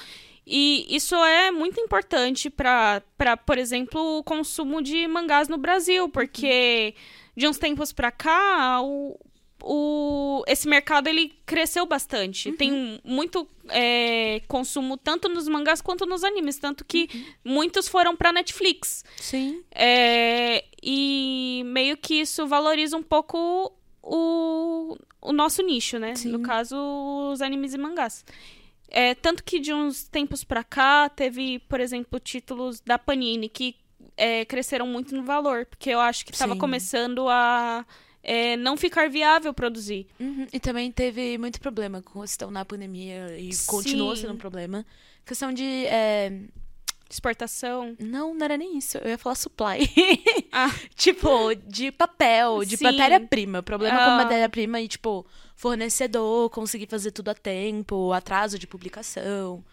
[0.45, 3.01] E isso é muito importante para,
[3.45, 6.93] por exemplo, o consumo de mangás no Brasil, porque
[7.35, 9.17] de uns tempos pra cá, o,
[9.63, 12.51] o, esse mercado ele cresceu bastante.
[12.53, 17.09] Tem muito é, consumo tanto nos mangás quanto nos animes, tanto que
[17.43, 19.03] muitos foram pra Netflix.
[19.17, 19.63] Sim.
[19.71, 23.71] É, e meio que isso valoriza um pouco
[24.01, 26.15] o, o nosso nicho, né?
[26.15, 26.29] Sim.
[26.29, 26.75] No caso,
[27.31, 28.25] os animes e mangás.
[28.93, 33.75] É, tanto que de uns tempos pra cá, teve, por exemplo, títulos da Panini que
[34.21, 37.83] é, cresceram muito no valor, porque eu acho que estava começando a
[38.21, 40.05] é, não ficar viável produzir.
[40.19, 40.45] Uhum.
[40.53, 44.21] E também teve muito problema com a questão na pandemia e continuou Sim.
[44.21, 44.85] sendo um problema.
[45.25, 45.87] Questão de.
[45.87, 46.31] é,
[47.09, 47.93] Exportação.
[47.99, 48.97] Não, não era nem isso.
[48.99, 49.89] Eu ia falar supply.
[50.53, 50.69] Ah.
[50.95, 53.63] tipo, de papel, de matéria-prima.
[53.63, 54.17] Problema com Ah.
[54.17, 59.63] matéria-prima e, tipo, fornecedor, conseguir fazer tudo a tempo, atraso de publicação.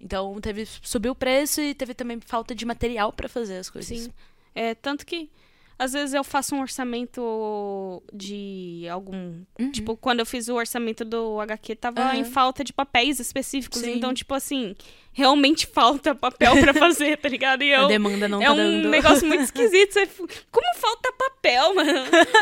[0.00, 0.66] Então, teve.
[0.82, 3.98] Subiu o preço e teve também falta de material pra fazer as coisas.
[3.98, 4.12] Sim.
[4.54, 5.30] É, tanto que
[5.78, 9.44] às vezes eu faço um orçamento de algum.
[9.58, 9.70] Uhum.
[9.70, 12.16] Tipo, quando eu fiz o orçamento do HQ, tava Aham.
[12.16, 13.80] em falta de papéis específicos.
[13.80, 13.94] Sim.
[13.94, 14.74] Então, tipo assim,
[15.12, 17.62] realmente falta papel pra fazer, tá ligado?
[17.62, 17.88] E A eu.
[17.88, 18.88] demanda não é tá um dando.
[18.88, 19.92] negócio muito esquisito.
[19.94, 20.06] Você...
[20.50, 22.00] Como falta papel, mano?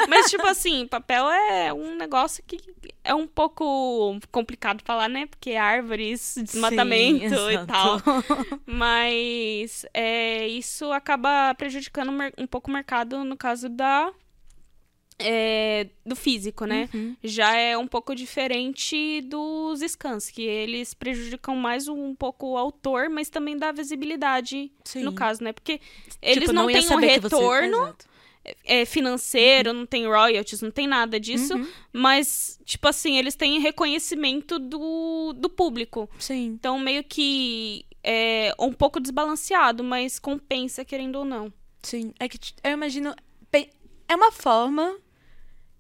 [0.09, 2.59] Mas, tipo assim, papel é um negócio que
[3.03, 5.27] é um pouco complicado falar, né?
[5.27, 8.03] Porque árvores, desmatamento Sim, e tal.
[8.67, 14.13] Mas é, isso acaba prejudicando um pouco o mercado no caso da
[15.19, 16.89] é, do físico, né?
[16.93, 17.17] Uhum.
[17.25, 23.09] Já é um pouco diferente dos scans, que eles prejudicam mais um pouco o autor,
[23.09, 25.03] mas também dá visibilidade Sim.
[25.03, 25.53] no caso, né?
[25.53, 25.81] Porque
[26.21, 28.07] eles Tipo, não, ia têm um você- retorno Exato.
[28.65, 31.55] é, financeiro, não tem royalties, não tem nada disso.
[31.57, 31.67] Uhum.
[31.93, 36.09] Mas, tipo assim, eles têm reconhecimento do, do público.
[36.19, 36.47] Sim.
[36.59, 41.53] Então, meio que é um pouco desbalanceado, mas compensa, querendo ou não.
[41.83, 43.15] Sim, é que eu imagino.
[44.09, 44.97] é uma forma.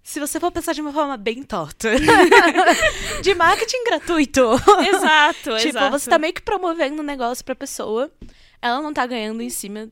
[0.07, 1.91] Se você for pensar de uma forma bem torta.
[3.23, 4.41] de marketing gratuito.
[4.89, 5.99] Exato, tipo, exato.
[5.99, 8.09] você tá meio que promovendo um negócio pra pessoa.
[8.63, 9.89] Ela não tá ganhando em cima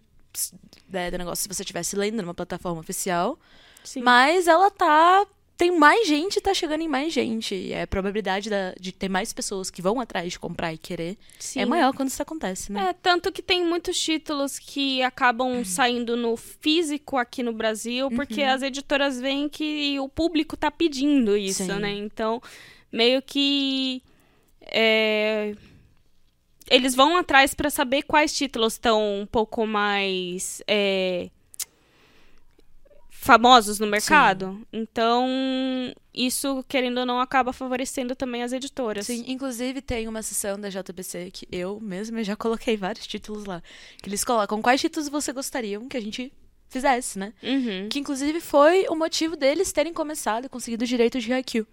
[0.88, 3.36] né, do negócio se você estivesse lendo numa plataforma oficial.
[3.82, 4.02] Sim.
[4.02, 5.26] Mas ela tá.
[5.56, 7.54] Tem mais gente, tá chegando em mais gente.
[7.54, 11.16] E a probabilidade da- de ter mais pessoas que vão atrás de comprar e querer
[11.38, 11.60] Sim.
[11.60, 12.88] é maior quando isso acontece, né?
[12.88, 18.42] É, tanto que tem muitos títulos que acabam saindo no físico aqui no Brasil, porque
[18.42, 21.78] as editoras veem que o público tá pedindo isso, Sim.
[21.78, 21.92] né?
[21.92, 22.42] Então,
[22.90, 24.02] meio que.
[24.60, 25.54] é,
[26.70, 30.62] Eles vão atrás pra saber quais títulos estão um pouco mais.
[30.66, 31.28] é,
[33.24, 34.60] famosos no mercado.
[34.70, 35.26] Então,
[36.12, 39.06] isso, querendo ou não, acaba favorecendo também as editoras.
[39.06, 43.62] Sim, inclusive tem uma sessão da JBC que eu mesma já coloquei vários títulos lá.
[44.02, 46.30] Que eles colocam quais títulos você gostariam que a gente
[46.68, 47.32] fizesse, né?
[47.42, 47.88] Uhum.
[47.88, 51.66] Que inclusive foi o motivo deles terem começado e conseguido os direitos de Haikyuu.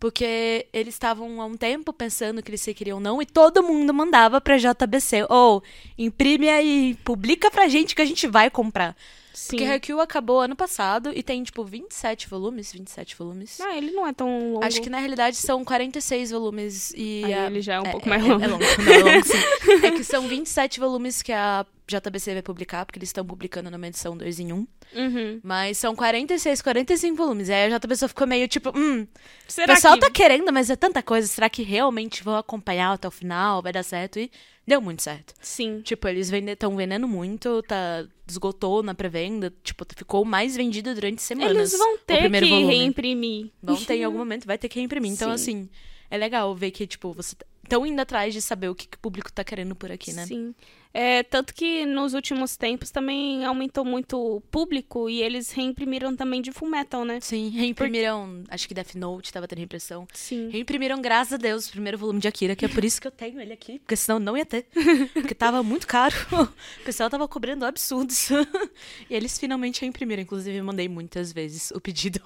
[0.00, 3.92] Porque eles estavam há um tempo pensando que eles se queriam não e todo mundo
[3.92, 5.26] mandava pra JBC.
[5.28, 5.62] Ou
[5.98, 8.96] imprime aí, publica pra gente que a gente vai comprar.
[9.36, 9.48] Sim.
[9.58, 12.72] Porque Haikyuu acabou ano passado e tem, tipo, 27 volumes.
[12.72, 13.60] 27 volumes.
[13.60, 14.64] Ah, ele não é tão longo.
[14.64, 17.22] Acho que na realidade são 46 volumes e.
[17.22, 18.42] Aí a- ele já é um pouco é, mais é- longo.
[18.44, 19.36] É longo, não, é longo sim.
[19.86, 23.86] É que são 27 volumes que a JBC vai publicar, porque eles estão publicando numa
[23.86, 24.56] edição 2 em 1.
[24.94, 25.40] Uhum.
[25.42, 27.50] Mas são 46, 45 volumes.
[27.50, 30.00] E aí a JBC ficou meio tipo, hum, o Será pessoal que...
[30.00, 31.28] tá querendo, mas é tanta coisa.
[31.28, 33.60] Será que realmente vão acompanhar até o final?
[33.60, 34.18] Vai dar certo?
[34.18, 34.30] E
[34.66, 35.34] deu muito certo.
[35.40, 35.80] Sim.
[35.82, 41.56] Tipo, eles estão vendendo muito, tá, esgotou na pré-venda, tipo, ficou mais vendido durante semanas.
[41.56, 42.74] Eles vão o ter que primeiro volume.
[42.74, 43.50] reimprimir.
[43.62, 45.12] Vão ter em algum momento, vai ter que reimprimir.
[45.12, 45.34] Então, Sim.
[45.34, 45.68] assim,
[46.10, 49.00] é legal ver que, tipo, você estão indo atrás de saber o que, que o
[49.00, 50.26] público tá querendo por aqui, né?
[50.26, 50.54] Sim.
[50.98, 56.40] É, tanto que nos últimos tempos também aumentou muito o público e eles reimprimiram também
[56.40, 57.18] de Full Metal, né?
[57.20, 60.08] Sim, reimprimiram, acho que Death Note tava tendo reimpressão.
[60.14, 60.48] Sim.
[60.48, 63.10] Reimprimiram, graças a Deus, o primeiro volume de Akira, que é por isso que eu
[63.10, 64.64] tenho ele aqui, porque senão não ia ter.
[65.12, 66.14] Porque tava muito caro.
[66.80, 68.28] O pessoal tava cobrando absurdos.
[69.10, 70.22] E eles finalmente reimprimiram.
[70.22, 72.20] Inclusive, eu mandei muitas vezes o pedido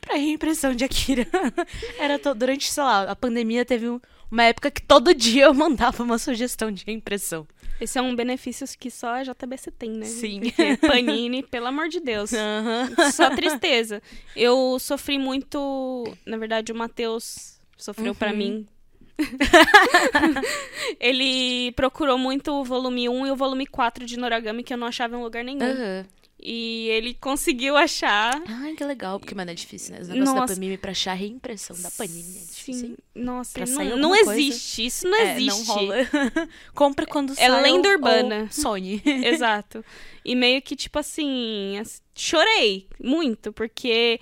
[0.00, 1.26] pra reimpressão de Akira.
[1.98, 4.00] Era to- durante, sei lá, a pandemia teve um-
[4.30, 7.46] uma época que todo dia eu mandava uma sugestão de reimpressão.
[7.80, 10.04] Esse é um benefício que só a JBC tem, né?
[10.06, 10.40] Sim.
[10.40, 12.32] Porque Panini, pelo amor de Deus.
[12.32, 13.10] Aham.
[13.12, 14.02] Só tristeza.
[14.34, 16.04] Eu sofri muito.
[16.26, 18.66] Na verdade, o Matheus sofreu pra mim.
[21.00, 24.86] Ele procurou muito o volume 1 e o volume 4 de Noragami, que eu não
[24.86, 25.62] achava em lugar nenhum.
[25.62, 26.06] Aham.
[26.40, 28.40] E ele conseguiu achar.
[28.46, 30.00] Ai, que legal, porque, mano, é difícil, né?
[30.02, 30.54] Os negócios da Nossa.
[30.54, 32.86] Panini pra achar a reimpressão da Panini é difícil, Sim.
[32.86, 32.96] hein?
[33.14, 34.86] Nossa, Pra não, não existe.
[34.86, 35.66] Isso não É, existe.
[35.66, 35.96] não rola.
[36.74, 37.62] Compra quando É sai.
[37.62, 38.42] lenda ou- urbana.
[38.42, 39.02] ou Sonhe.
[39.04, 39.84] Exato.
[40.24, 44.20] E meio que, tipo assim, as- chorei muito, porque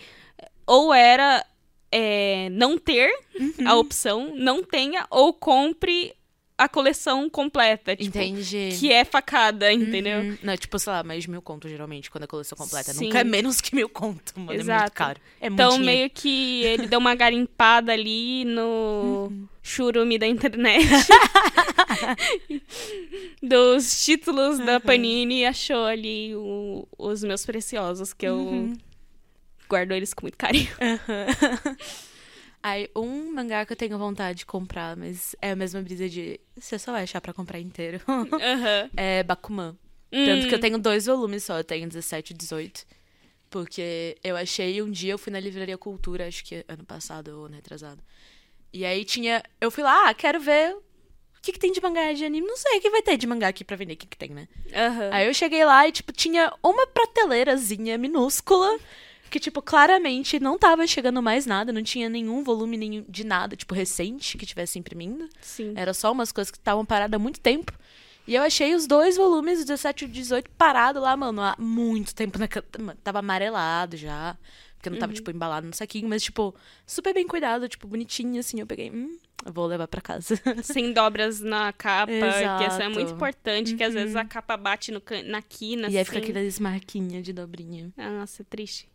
[0.67, 1.45] ou era
[1.93, 3.69] é, não ter Uhum.
[3.69, 6.15] a opção, não tenha, ou compre
[6.59, 7.95] a coleção completa.
[7.95, 8.71] Tipo, Entendi.
[8.79, 10.21] Que é facada, entendeu?
[10.21, 10.39] Uhum.
[10.43, 12.93] Não, tipo, sei lá, mais mil conto, geralmente, quando a coleção completa.
[12.95, 13.07] Sim.
[13.07, 14.53] Nunca é menos que mil conto, mano.
[14.53, 14.93] É muito Exato.
[14.93, 15.21] caro.
[15.41, 15.99] É muito Então, dinheiro.
[15.99, 19.49] meio que ele deu uma garimpada ali no Uhum.
[19.63, 20.87] churume da internet.
[23.43, 28.77] dos títulos da Panini e achou ali o- os meus preciosos, que eu Uhum.
[29.69, 30.69] guardo eles com muito carinho.
[32.63, 36.41] Aí, um mangá que eu tenho vontade de comprar, mas é a mesma brisa de...
[36.59, 38.01] Você só vai achar pra comprar inteiro.
[38.41, 38.91] Aham.
[38.97, 39.77] é Bakuman.
[40.25, 42.85] Tanto que eu Hum, tenho dois volumes só, eu tenho 17 e 18.
[43.49, 47.47] Porque eu achei um dia, eu fui na Livraria Cultura, acho que ano passado ou
[47.47, 48.03] ano retrasado.
[48.73, 49.43] E aí tinha.
[49.61, 50.83] Eu fui lá, ah, quero ver o
[51.43, 52.47] que, que tem de mangá de anime.
[52.47, 54.31] Não sei o que vai ter de mangá aqui pra vender, o que, que tem,
[54.31, 54.49] né?
[54.75, 55.11] aham.
[55.13, 58.79] Aí eu cheguei lá e, tipo, tinha uma prateleirazinha minúscula.
[59.31, 63.57] Que, tipo, claramente não tava chegando mais nada, não tinha nenhum volume nenhum de nada,
[63.57, 65.29] tipo, recente que tivesse imprimindo.
[65.41, 65.73] Sim.
[65.75, 67.73] Era só umas coisas que estavam paradas há muito tempo.
[68.27, 71.55] E eu achei os dois volumes, o 17 e o 18, parado lá, mano, há
[71.59, 72.39] muito tempo.
[72.39, 72.49] Na...
[73.03, 74.37] Tava amarelado já.
[74.77, 76.55] Porque não tava, tipo, embalado no saquinho, mas, tipo,
[76.87, 78.61] super bem cuidado, tipo, bonitinho, assim.
[78.61, 80.41] Eu peguei, hum, vou levar pra casa.
[80.63, 83.15] Sem dobras na capa, que essa é muito Exato.
[83.15, 86.31] importante, que às vezes a capa bate no na quina, e aí fica assim.
[86.31, 87.93] aquelas marquinhas de dobrinha.
[87.97, 88.89] Ah, Nossa, é triste.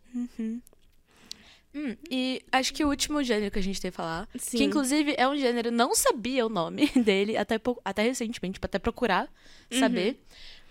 [1.74, 4.58] Hum, e acho que o último gênero que a gente tem que falar, Sim.
[4.58, 8.78] que inclusive é um gênero, não sabia o nome dele, até, até recentemente, tipo, até
[8.78, 9.32] procurar
[9.70, 10.20] saber.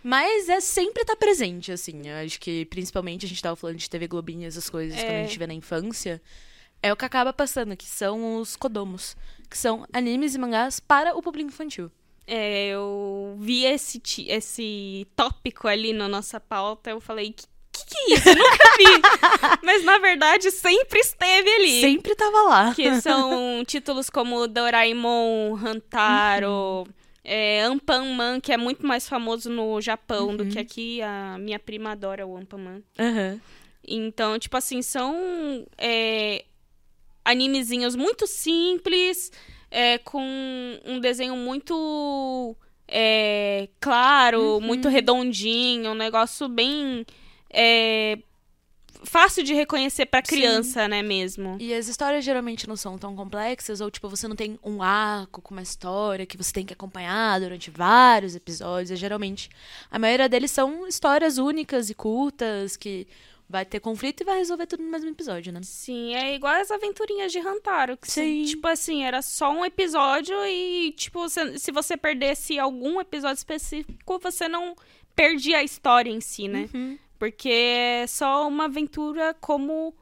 [0.03, 2.07] Mas é sempre tá presente, assim.
[2.07, 5.13] Eu acho que, principalmente, a gente tava falando de TV Globinho, essas coisas, quando a
[5.13, 5.27] É.
[5.27, 6.19] gente vê na infância.
[6.83, 9.15] É o que acaba passando, que são os kodomos.
[9.47, 11.91] Que são animes e mangás para o público infantil.
[12.25, 17.45] É, eu vi esse, esse tópico ali na nossa pauta, eu falei, que
[17.91, 18.29] que, isso?
[18.29, 19.01] Eu nunca vi.
[19.63, 21.81] Mas na verdade sempre esteve ali.
[21.81, 22.73] Sempre tava lá.
[22.73, 26.87] Que são títulos como Doraemon, Hantaro,
[27.23, 31.01] é, Anpanman, que é muito mais famoso no Japão do que aqui.
[31.01, 32.83] A minha prima adora o Anpanman.
[32.99, 33.39] Aham.
[33.87, 36.45] Então, tipo assim, são é,
[37.25, 39.31] animezinhos muito simples,
[39.71, 40.21] é, com
[40.85, 42.55] um desenho muito
[42.87, 47.05] é, claro, muito redondinho, um negócio bem
[47.51, 48.17] é,
[49.03, 50.35] fácil de reconhecer pra Sim.
[50.35, 51.57] criança, né, mesmo.
[51.59, 55.41] E as histórias geralmente não são tão complexas, ou tipo, você não tem um arco
[55.41, 58.91] com uma história que você tem que acompanhar durante vários episódios.
[58.91, 59.49] E, geralmente,
[59.89, 63.07] a maioria deles são histórias únicas e curtas, que
[63.49, 65.59] vai ter conflito e vai resolver tudo no mesmo episódio, né?
[65.61, 67.97] Sim, é igual as aventurinhas de Hantaro.
[67.97, 68.45] Que Sim.
[68.45, 74.19] Tipo assim, era só um episódio e, tipo, se, se você perdesse algum episódio específico,
[74.19, 74.73] você não
[75.13, 76.69] perdia a história em si, né?
[76.73, 76.97] Uhum.
[77.21, 79.95] Porque é só uma aventura como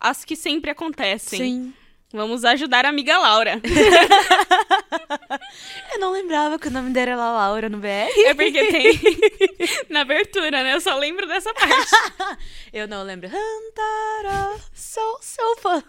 [0.00, 1.38] as que sempre acontecem.
[1.38, 1.74] Sim.
[2.14, 3.60] Vamos ajudar a amiga Laura.
[5.92, 8.08] Eu não lembrava que o nome dela era Laura no BR.
[8.24, 8.98] É porque tem
[9.90, 10.72] na abertura, né?
[10.72, 11.90] Eu só lembro dessa parte.
[12.72, 13.28] Eu não lembro.
[13.28, 15.84] Hantara, sou seu fã.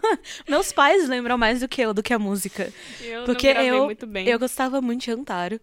[0.46, 2.70] Meus pais lembram mais do que eu, do que a música.
[3.00, 4.28] Eu Porque eu, muito bem.
[4.28, 5.58] eu gostava muito de Hantaro.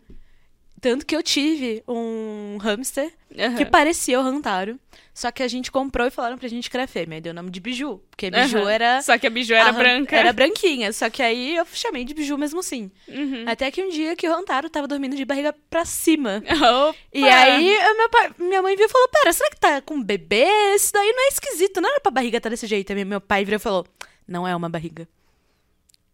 [0.82, 3.55] Tanto que eu tive um hamster Aham.
[3.55, 4.80] que parecia o Hantaro.
[5.22, 7.17] Só que a gente comprou e falaram pra gente que era fêmea.
[7.17, 8.01] Aí Deu o nome de Biju.
[8.09, 8.72] Porque Biju Aham.
[8.72, 9.01] era.
[9.03, 10.15] Só que a biju era a branca.
[10.15, 10.91] Era branquinha.
[10.91, 12.89] Só que aí eu chamei de Biju mesmo assim.
[13.07, 13.45] Uhum.
[13.47, 16.41] Até que um dia que o Hantaro tava dormindo de barriga pra cima.
[16.88, 16.95] Opa!
[17.13, 17.78] E aí,
[18.11, 20.45] pai- minha mãe viu e falou: Pera, será que tá com um bebê?
[20.76, 22.91] Isso daí não é esquisito, não era pra barriga estar desse jeito.
[22.91, 23.86] Aí meu pai virou e falou:
[24.28, 25.07] Não é uma barriga.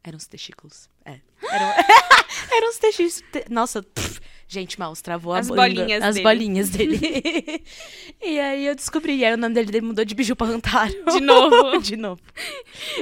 [0.04, 0.90] Eram os testículos.
[1.06, 1.20] É.
[1.50, 1.74] Eram,
[2.58, 3.24] eram os testículos.
[3.32, 5.62] te- Nossa, pff, gente, Maus, travou a As bunda.
[5.62, 6.24] bolinhas As dele.
[6.24, 7.00] bolinhas dele.
[8.24, 9.18] e aí eu descobri.
[9.18, 10.94] E aí o nome dele, dele mudou de biju pra Rantaro.
[11.12, 11.80] De novo.
[11.84, 12.22] de novo.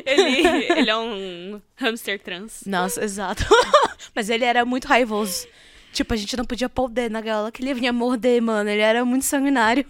[0.05, 2.63] Ele, ele é um hamster trans.
[2.65, 3.43] Nossa, exato.
[4.15, 5.47] Mas ele era muito raivoso.
[5.93, 8.69] Tipo, a gente não podia pôr o dedo na gaiola que ele vinha morder, mano.
[8.69, 9.85] Ele era muito sanguinário.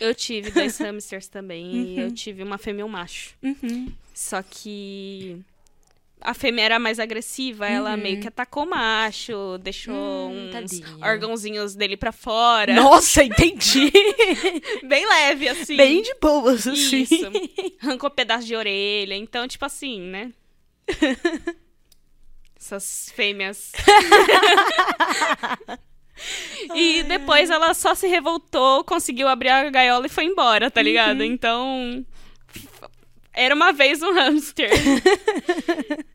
[0.00, 1.94] Eu tive dois hamsters também.
[1.94, 3.34] E eu tive uma fêmea e um macho.
[3.40, 3.92] Uhum.
[4.12, 5.40] Só que
[6.24, 10.86] a fêmea era mais agressiva, ela meio que atacou o macho, deixou Hum, uns tadinha.
[11.02, 12.74] órgãozinhos dele pra fora.
[12.74, 13.92] Nossa, entendi.
[14.88, 15.76] Bem leve, assim.
[15.76, 17.02] Bem de boas, assim.
[17.02, 17.30] Isso.
[17.82, 19.14] Arrancou pedaço de orelha.
[19.14, 20.32] Então, tipo assim, né?
[22.58, 23.72] Essas fêmeas.
[26.74, 31.18] e depois ela só se revoltou, conseguiu abrir a gaiola e foi embora, tá ligado?
[31.20, 31.26] Uhum.
[31.26, 32.06] Então.
[33.34, 34.70] Era uma vez um hamster.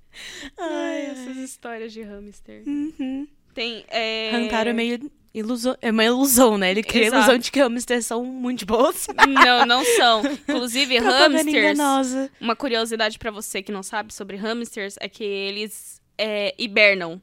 [0.59, 2.63] Ai, essas histórias de hamster.
[2.65, 3.27] Uhum.
[3.53, 3.83] Tem.
[3.89, 4.31] É...
[4.35, 6.71] Hantaro é meio ilusão, é uma ilusão, né?
[6.71, 9.07] Ele cria a ilusão de que hamsters são muito boas.
[9.27, 10.21] Não, não são.
[10.47, 11.47] Inclusive, hamsters.
[11.47, 12.31] enganosa.
[12.39, 17.21] Uma curiosidade pra você que não sabe sobre hamsters é que eles é, hibernam.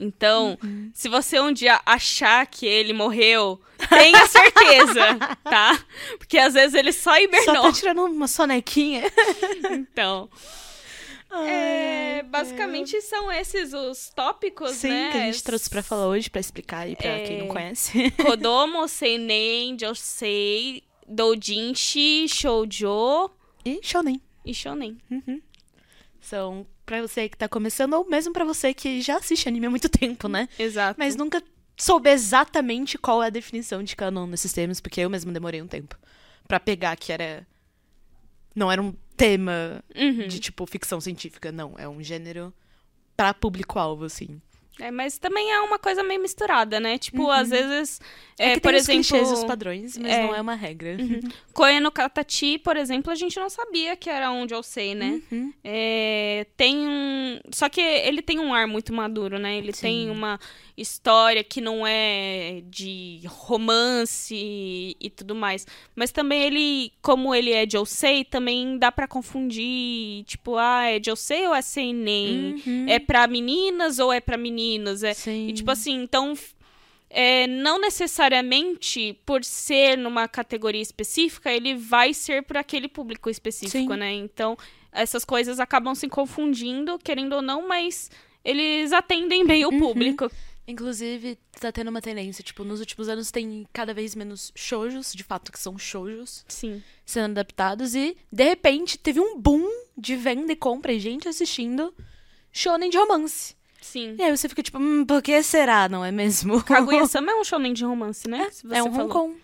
[0.00, 0.90] Então, Uhum.
[0.94, 5.76] se você um dia achar que ele morreu, tenha certeza, tá?
[6.18, 7.62] Porque às vezes ele só Só hibernou.
[7.64, 9.02] tá tirando uma sonequinha.
[9.72, 10.30] Então,
[11.30, 15.10] é, basicamente são esses os tópicos, Sim, né?
[15.12, 17.24] que a gente trouxe pra falar hoje, pra explicar aí pra É.
[17.26, 18.10] quem não conhece.
[18.22, 23.30] Kodomo, Seinen, Josei, Doujinshi, Shoujo
[23.64, 24.20] E shonen.
[24.44, 24.98] e Shonen.
[26.20, 29.70] São pra você que tá começando, ou mesmo pra você que já assiste anime há
[29.70, 30.48] muito tempo, né?
[30.58, 30.98] Exato.
[30.98, 31.42] Mas nunca
[31.76, 35.66] soube exatamente qual é a definição de canon nesses termos, porque eu mesmo demorei um
[35.66, 35.96] tempo
[36.46, 37.46] pra pegar que era.
[38.54, 40.26] Não era um tema Uhum.
[40.28, 41.74] de tipo ficção científica, não.
[41.76, 42.54] É um gênero
[43.16, 44.40] pra público-alvo, assim.
[44.80, 46.98] É, mas também é uma coisa meio misturada, né?
[46.98, 48.00] Tipo, às vezes,
[48.38, 50.22] é, É, que por tem os exemplo, clichês e os padrões, mas é.
[50.22, 50.96] não é uma regra.
[51.52, 55.20] Koe no Katachi, por exemplo, a gente não sabia que era um Josei, né?
[55.30, 55.52] Uhum.
[55.64, 57.40] É, tem um...
[57.50, 59.56] Só que ele tem um ar muito maduro, né?
[59.58, 59.80] Ele Sim.
[59.82, 60.38] tem uma
[60.76, 65.66] história que não é de romance e, e tudo mais.
[65.96, 71.46] Mas também ele, como ele é Josei, também dá pra confundir, tipo, ah, é Josei
[71.48, 72.62] ou é Seinen?
[72.64, 72.86] Uhum.
[72.88, 74.36] É pra meninas ou é pra
[74.68, 75.02] meninos?
[75.02, 75.48] É, Sim.
[75.48, 76.34] E, tipo assim, então.
[77.10, 83.92] é, não necessariamente por ser numa categoria específica, ele vai ser para aquele público específico,
[83.94, 83.98] Sim.
[83.98, 84.12] né?
[84.12, 84.56] Então,
[84.92, 88.10] essas coisas acabam se confundindo, querendo ou não, mas
[88.44, 90.30] eles atendem bem o público.
[90.66, 95.24] Inclusive, tá tendo uma tendência, tipo, nos últimos anos tem cada vez menos shoujos, de
[95.24, 96.82] fato que são shoujos, Sim.
[97.06, 99.66] sendo adaptados, e de repente teve um boom
[99.96, 101.94] de venda e compra e gente assistindo
[102.52, 103.56] shonen de romance.
[103.80, 104.16] Sim.
[104.18, 106.62] E aí você fica tipo, hum, por que será, não é mesmo?
[106.62, 108.48] Kaguya-sama é um shonen de romance, né?
[108.50, 108.88] Se é um.
[108.88, 109.36] Hong Kong.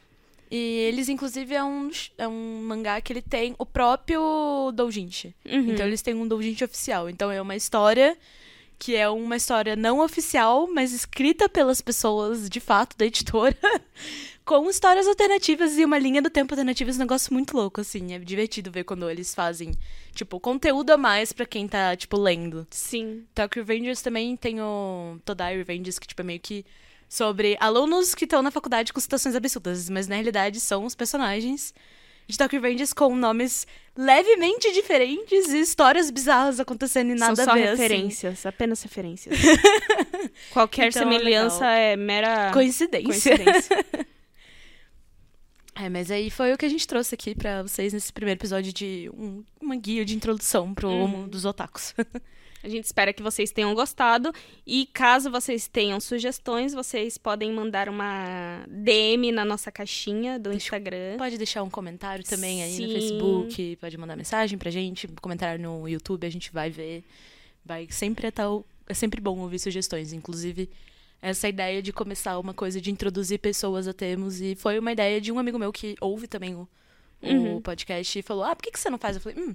[0.51, 5.35] E eles, inclusive, é um, é um mangá que ele tem o próprio doujinshi.
[5.45, 5.71] Uhum.
[5.71, 7.09] Então eles têm um doujinshi oficial.
[7.09, 8.17] Então é uma história
[8.79, 13.57] que é uma história não oficial, mas escrita pelas pessoas de fato da editora,
[14.45, 18.19] com histórias alternativas e uma linha do tempo alternativa, esse negócio muito louco assim, é
[18.19, 19.73] divertido ver quando eles fazem,
[20.15, 22.67] tipo, conteúdo a mais pra quem tá tipo lendo.
[22.71, 23.25] Sim.
[23.35, 26.65] Tokyo Revengers também tem o Todai Revengers, que tipo é meio que
[27.09, 31.73] sobre alunos que estão na faculdade com situações absurdas, mas na realidade são os personagens
[32.27, 33.67] de Tokyo Revengers com nomes
[33.97, 37.69] levemente diferentes e histórias bizarras acontecendo e nada São só a ver.
[37.69, 37.83] assim.
[37.83, 39.39] referências, apenas referências.
[40.53, 41.71] Qualquer Então é semelhança legal.
[41.77, 43.37] é mera Coincidência.
[43.37, 43.87] coincidência.
[45.75, 48.73] É, mas aí foi o que a gente trouxe aqui pra vocês nesse primeiro episódio
[48.73, 51.95] de um, uma guia de introdução pro mundo dos otakus.
[52.65, 54.33] A gente espera que vocês tenham gostado.
[54.67, 61.19] E caso vocês tenham sugestões, vocês podem mandar uma DM na nossa caixinha do Instagram.
[61.19, 62.93] Pode deixar um comentário também aí no Sim.
[62.95, 67.05] Facebook, pode mandar mensagem pra gente, comentário no YouTube, a gente vai ver.
[67.63, 68.65] vai sempre é tal.
[68.89, 70.15] É sempre bom ouvir sugestões.
[70.15, 70.71] Inclusive,
[71.27, 74.41] essa ideia de começar uma coisa de introduzir pessoas a termos.
[74.41, 76.69] E foi uma ideia de um amigo meu que ouve também o,
[77.23, 77.57] Uhum.
[77.57, 79.17] o podcast e falou: Ah, por que, que você não faz?
[79.17, 79.55] Eu falei, hum,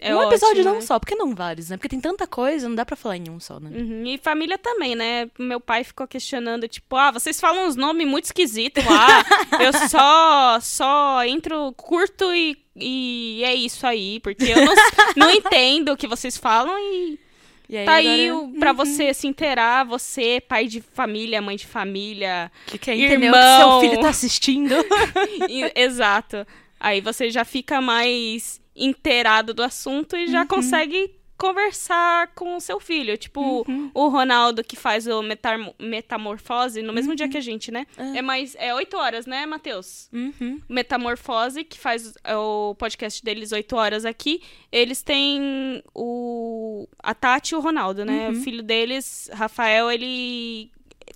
[0.00, 0.80] É um episódio ótimo, não né?
[0.80, 1.76] só, por que não vários, né?
[1.76, 3.70] Porque tem tanta coisa, não dá pra falar em um só, né?
[3.72, 5.30] Uhum, E família também, né?
[5.38, 9.24] Meu pai ficou questionando, tipo, ah, vocês falam uns nomes muito esquisitos lá.
[9.62, 14.18] eu só, só entro, curto e, e é isso aí.
[14.18, 14.74] Porque eu não,
[15.16, 17.20] não entendo o que vocês falam e
[17.68, 21.66] E aí, tá aí o, pra você se inteirar, você, pai de família, mãe de
[21.66, 22.52] família.
[22.66, 23.40] que quer entender o Irmão.
[23.40, 24.74] que seu filho tá assistindo.
[25.74, 26.46] exato.
[26.78, 30.46] Aí você já fica mais inteirado do assunto e já Uhum.
[30.48, 33.16] consegue conversar com o seu filho.
[33.16, 33.90] Tipo, Uhum.
[33.94, 37.86] o Ronaldo que faz o metar- Metamorfose no mesmo dia que a gente, né?
[37.96, 38.18] É.
[38.18, 38.54] É mais.
[38.58, 40.08] É oito horas, né, Matheus?
[40.12, 40.60] Uhum.
[40.68, 44.42] Metamorfose, que faz é, o podcast deles oito horas aqui.
[44.70, 46.86] Eles têm o.
[47.02, 48.28] A Tati e o Ronaldo, né?
[48.28, 48.32] Uhum.
[48.32, 50.70] O filho deles, Rafael, ele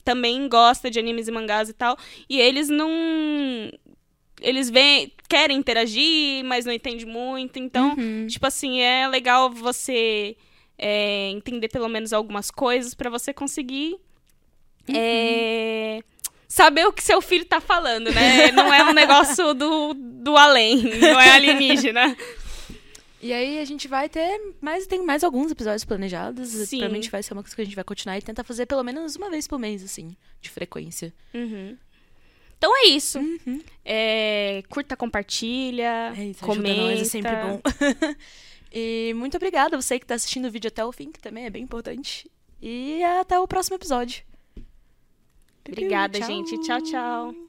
[0.05, 1.97] também gosta de animes e mangás e tal.
[2.29, 2.91] E eles não.
[4.41, 7.59] Eles vêm, querem interagir, mas não entendem muito.
[7.59, 8.27] Então, Uhum.
[8.27, 10.37] tipo assim, é legal você
[10.79, 13.97] é, entender pelo menos algumas coisas pra você conseguir
[14.95, 16.01] é,
[16.47, 18.51] saber o que seu filho tá falando, né?
[18.53, 22.17] Não é um negócio do, do além, não é alienígena.
[23.21, 26.51] E aí a gente vai ter mais, tem mais alguns episódios planejados.
[26.51, 26.77] Sim.
[26.79, 29.17] Provavelmente vai ser uma coisa que a gente vai continuar e tentar fazer pelo menos
[29.17, 31.13] uma vez por mês, assim, de frequência.
[31.35, 31.77] Uhum.
[32.59, 33.19] Então é isso.
[33.85, 36.81] É, curta, compartilha, É isso, comenta.
[36.83, 37.61] nós, é sempre bom.
[38.73, 41.47] e muito obrigada a você que tá assistindo o vídeo até o fim, que também
[41.47, 42.29] é bem importante.
[42.61, 44.25] E até o próximo episódio.
[45.67, 46.29] Obrigada, Tchau.
[46.29, 46.59] gente.
[46.63, 47.48] Tchau, tchau.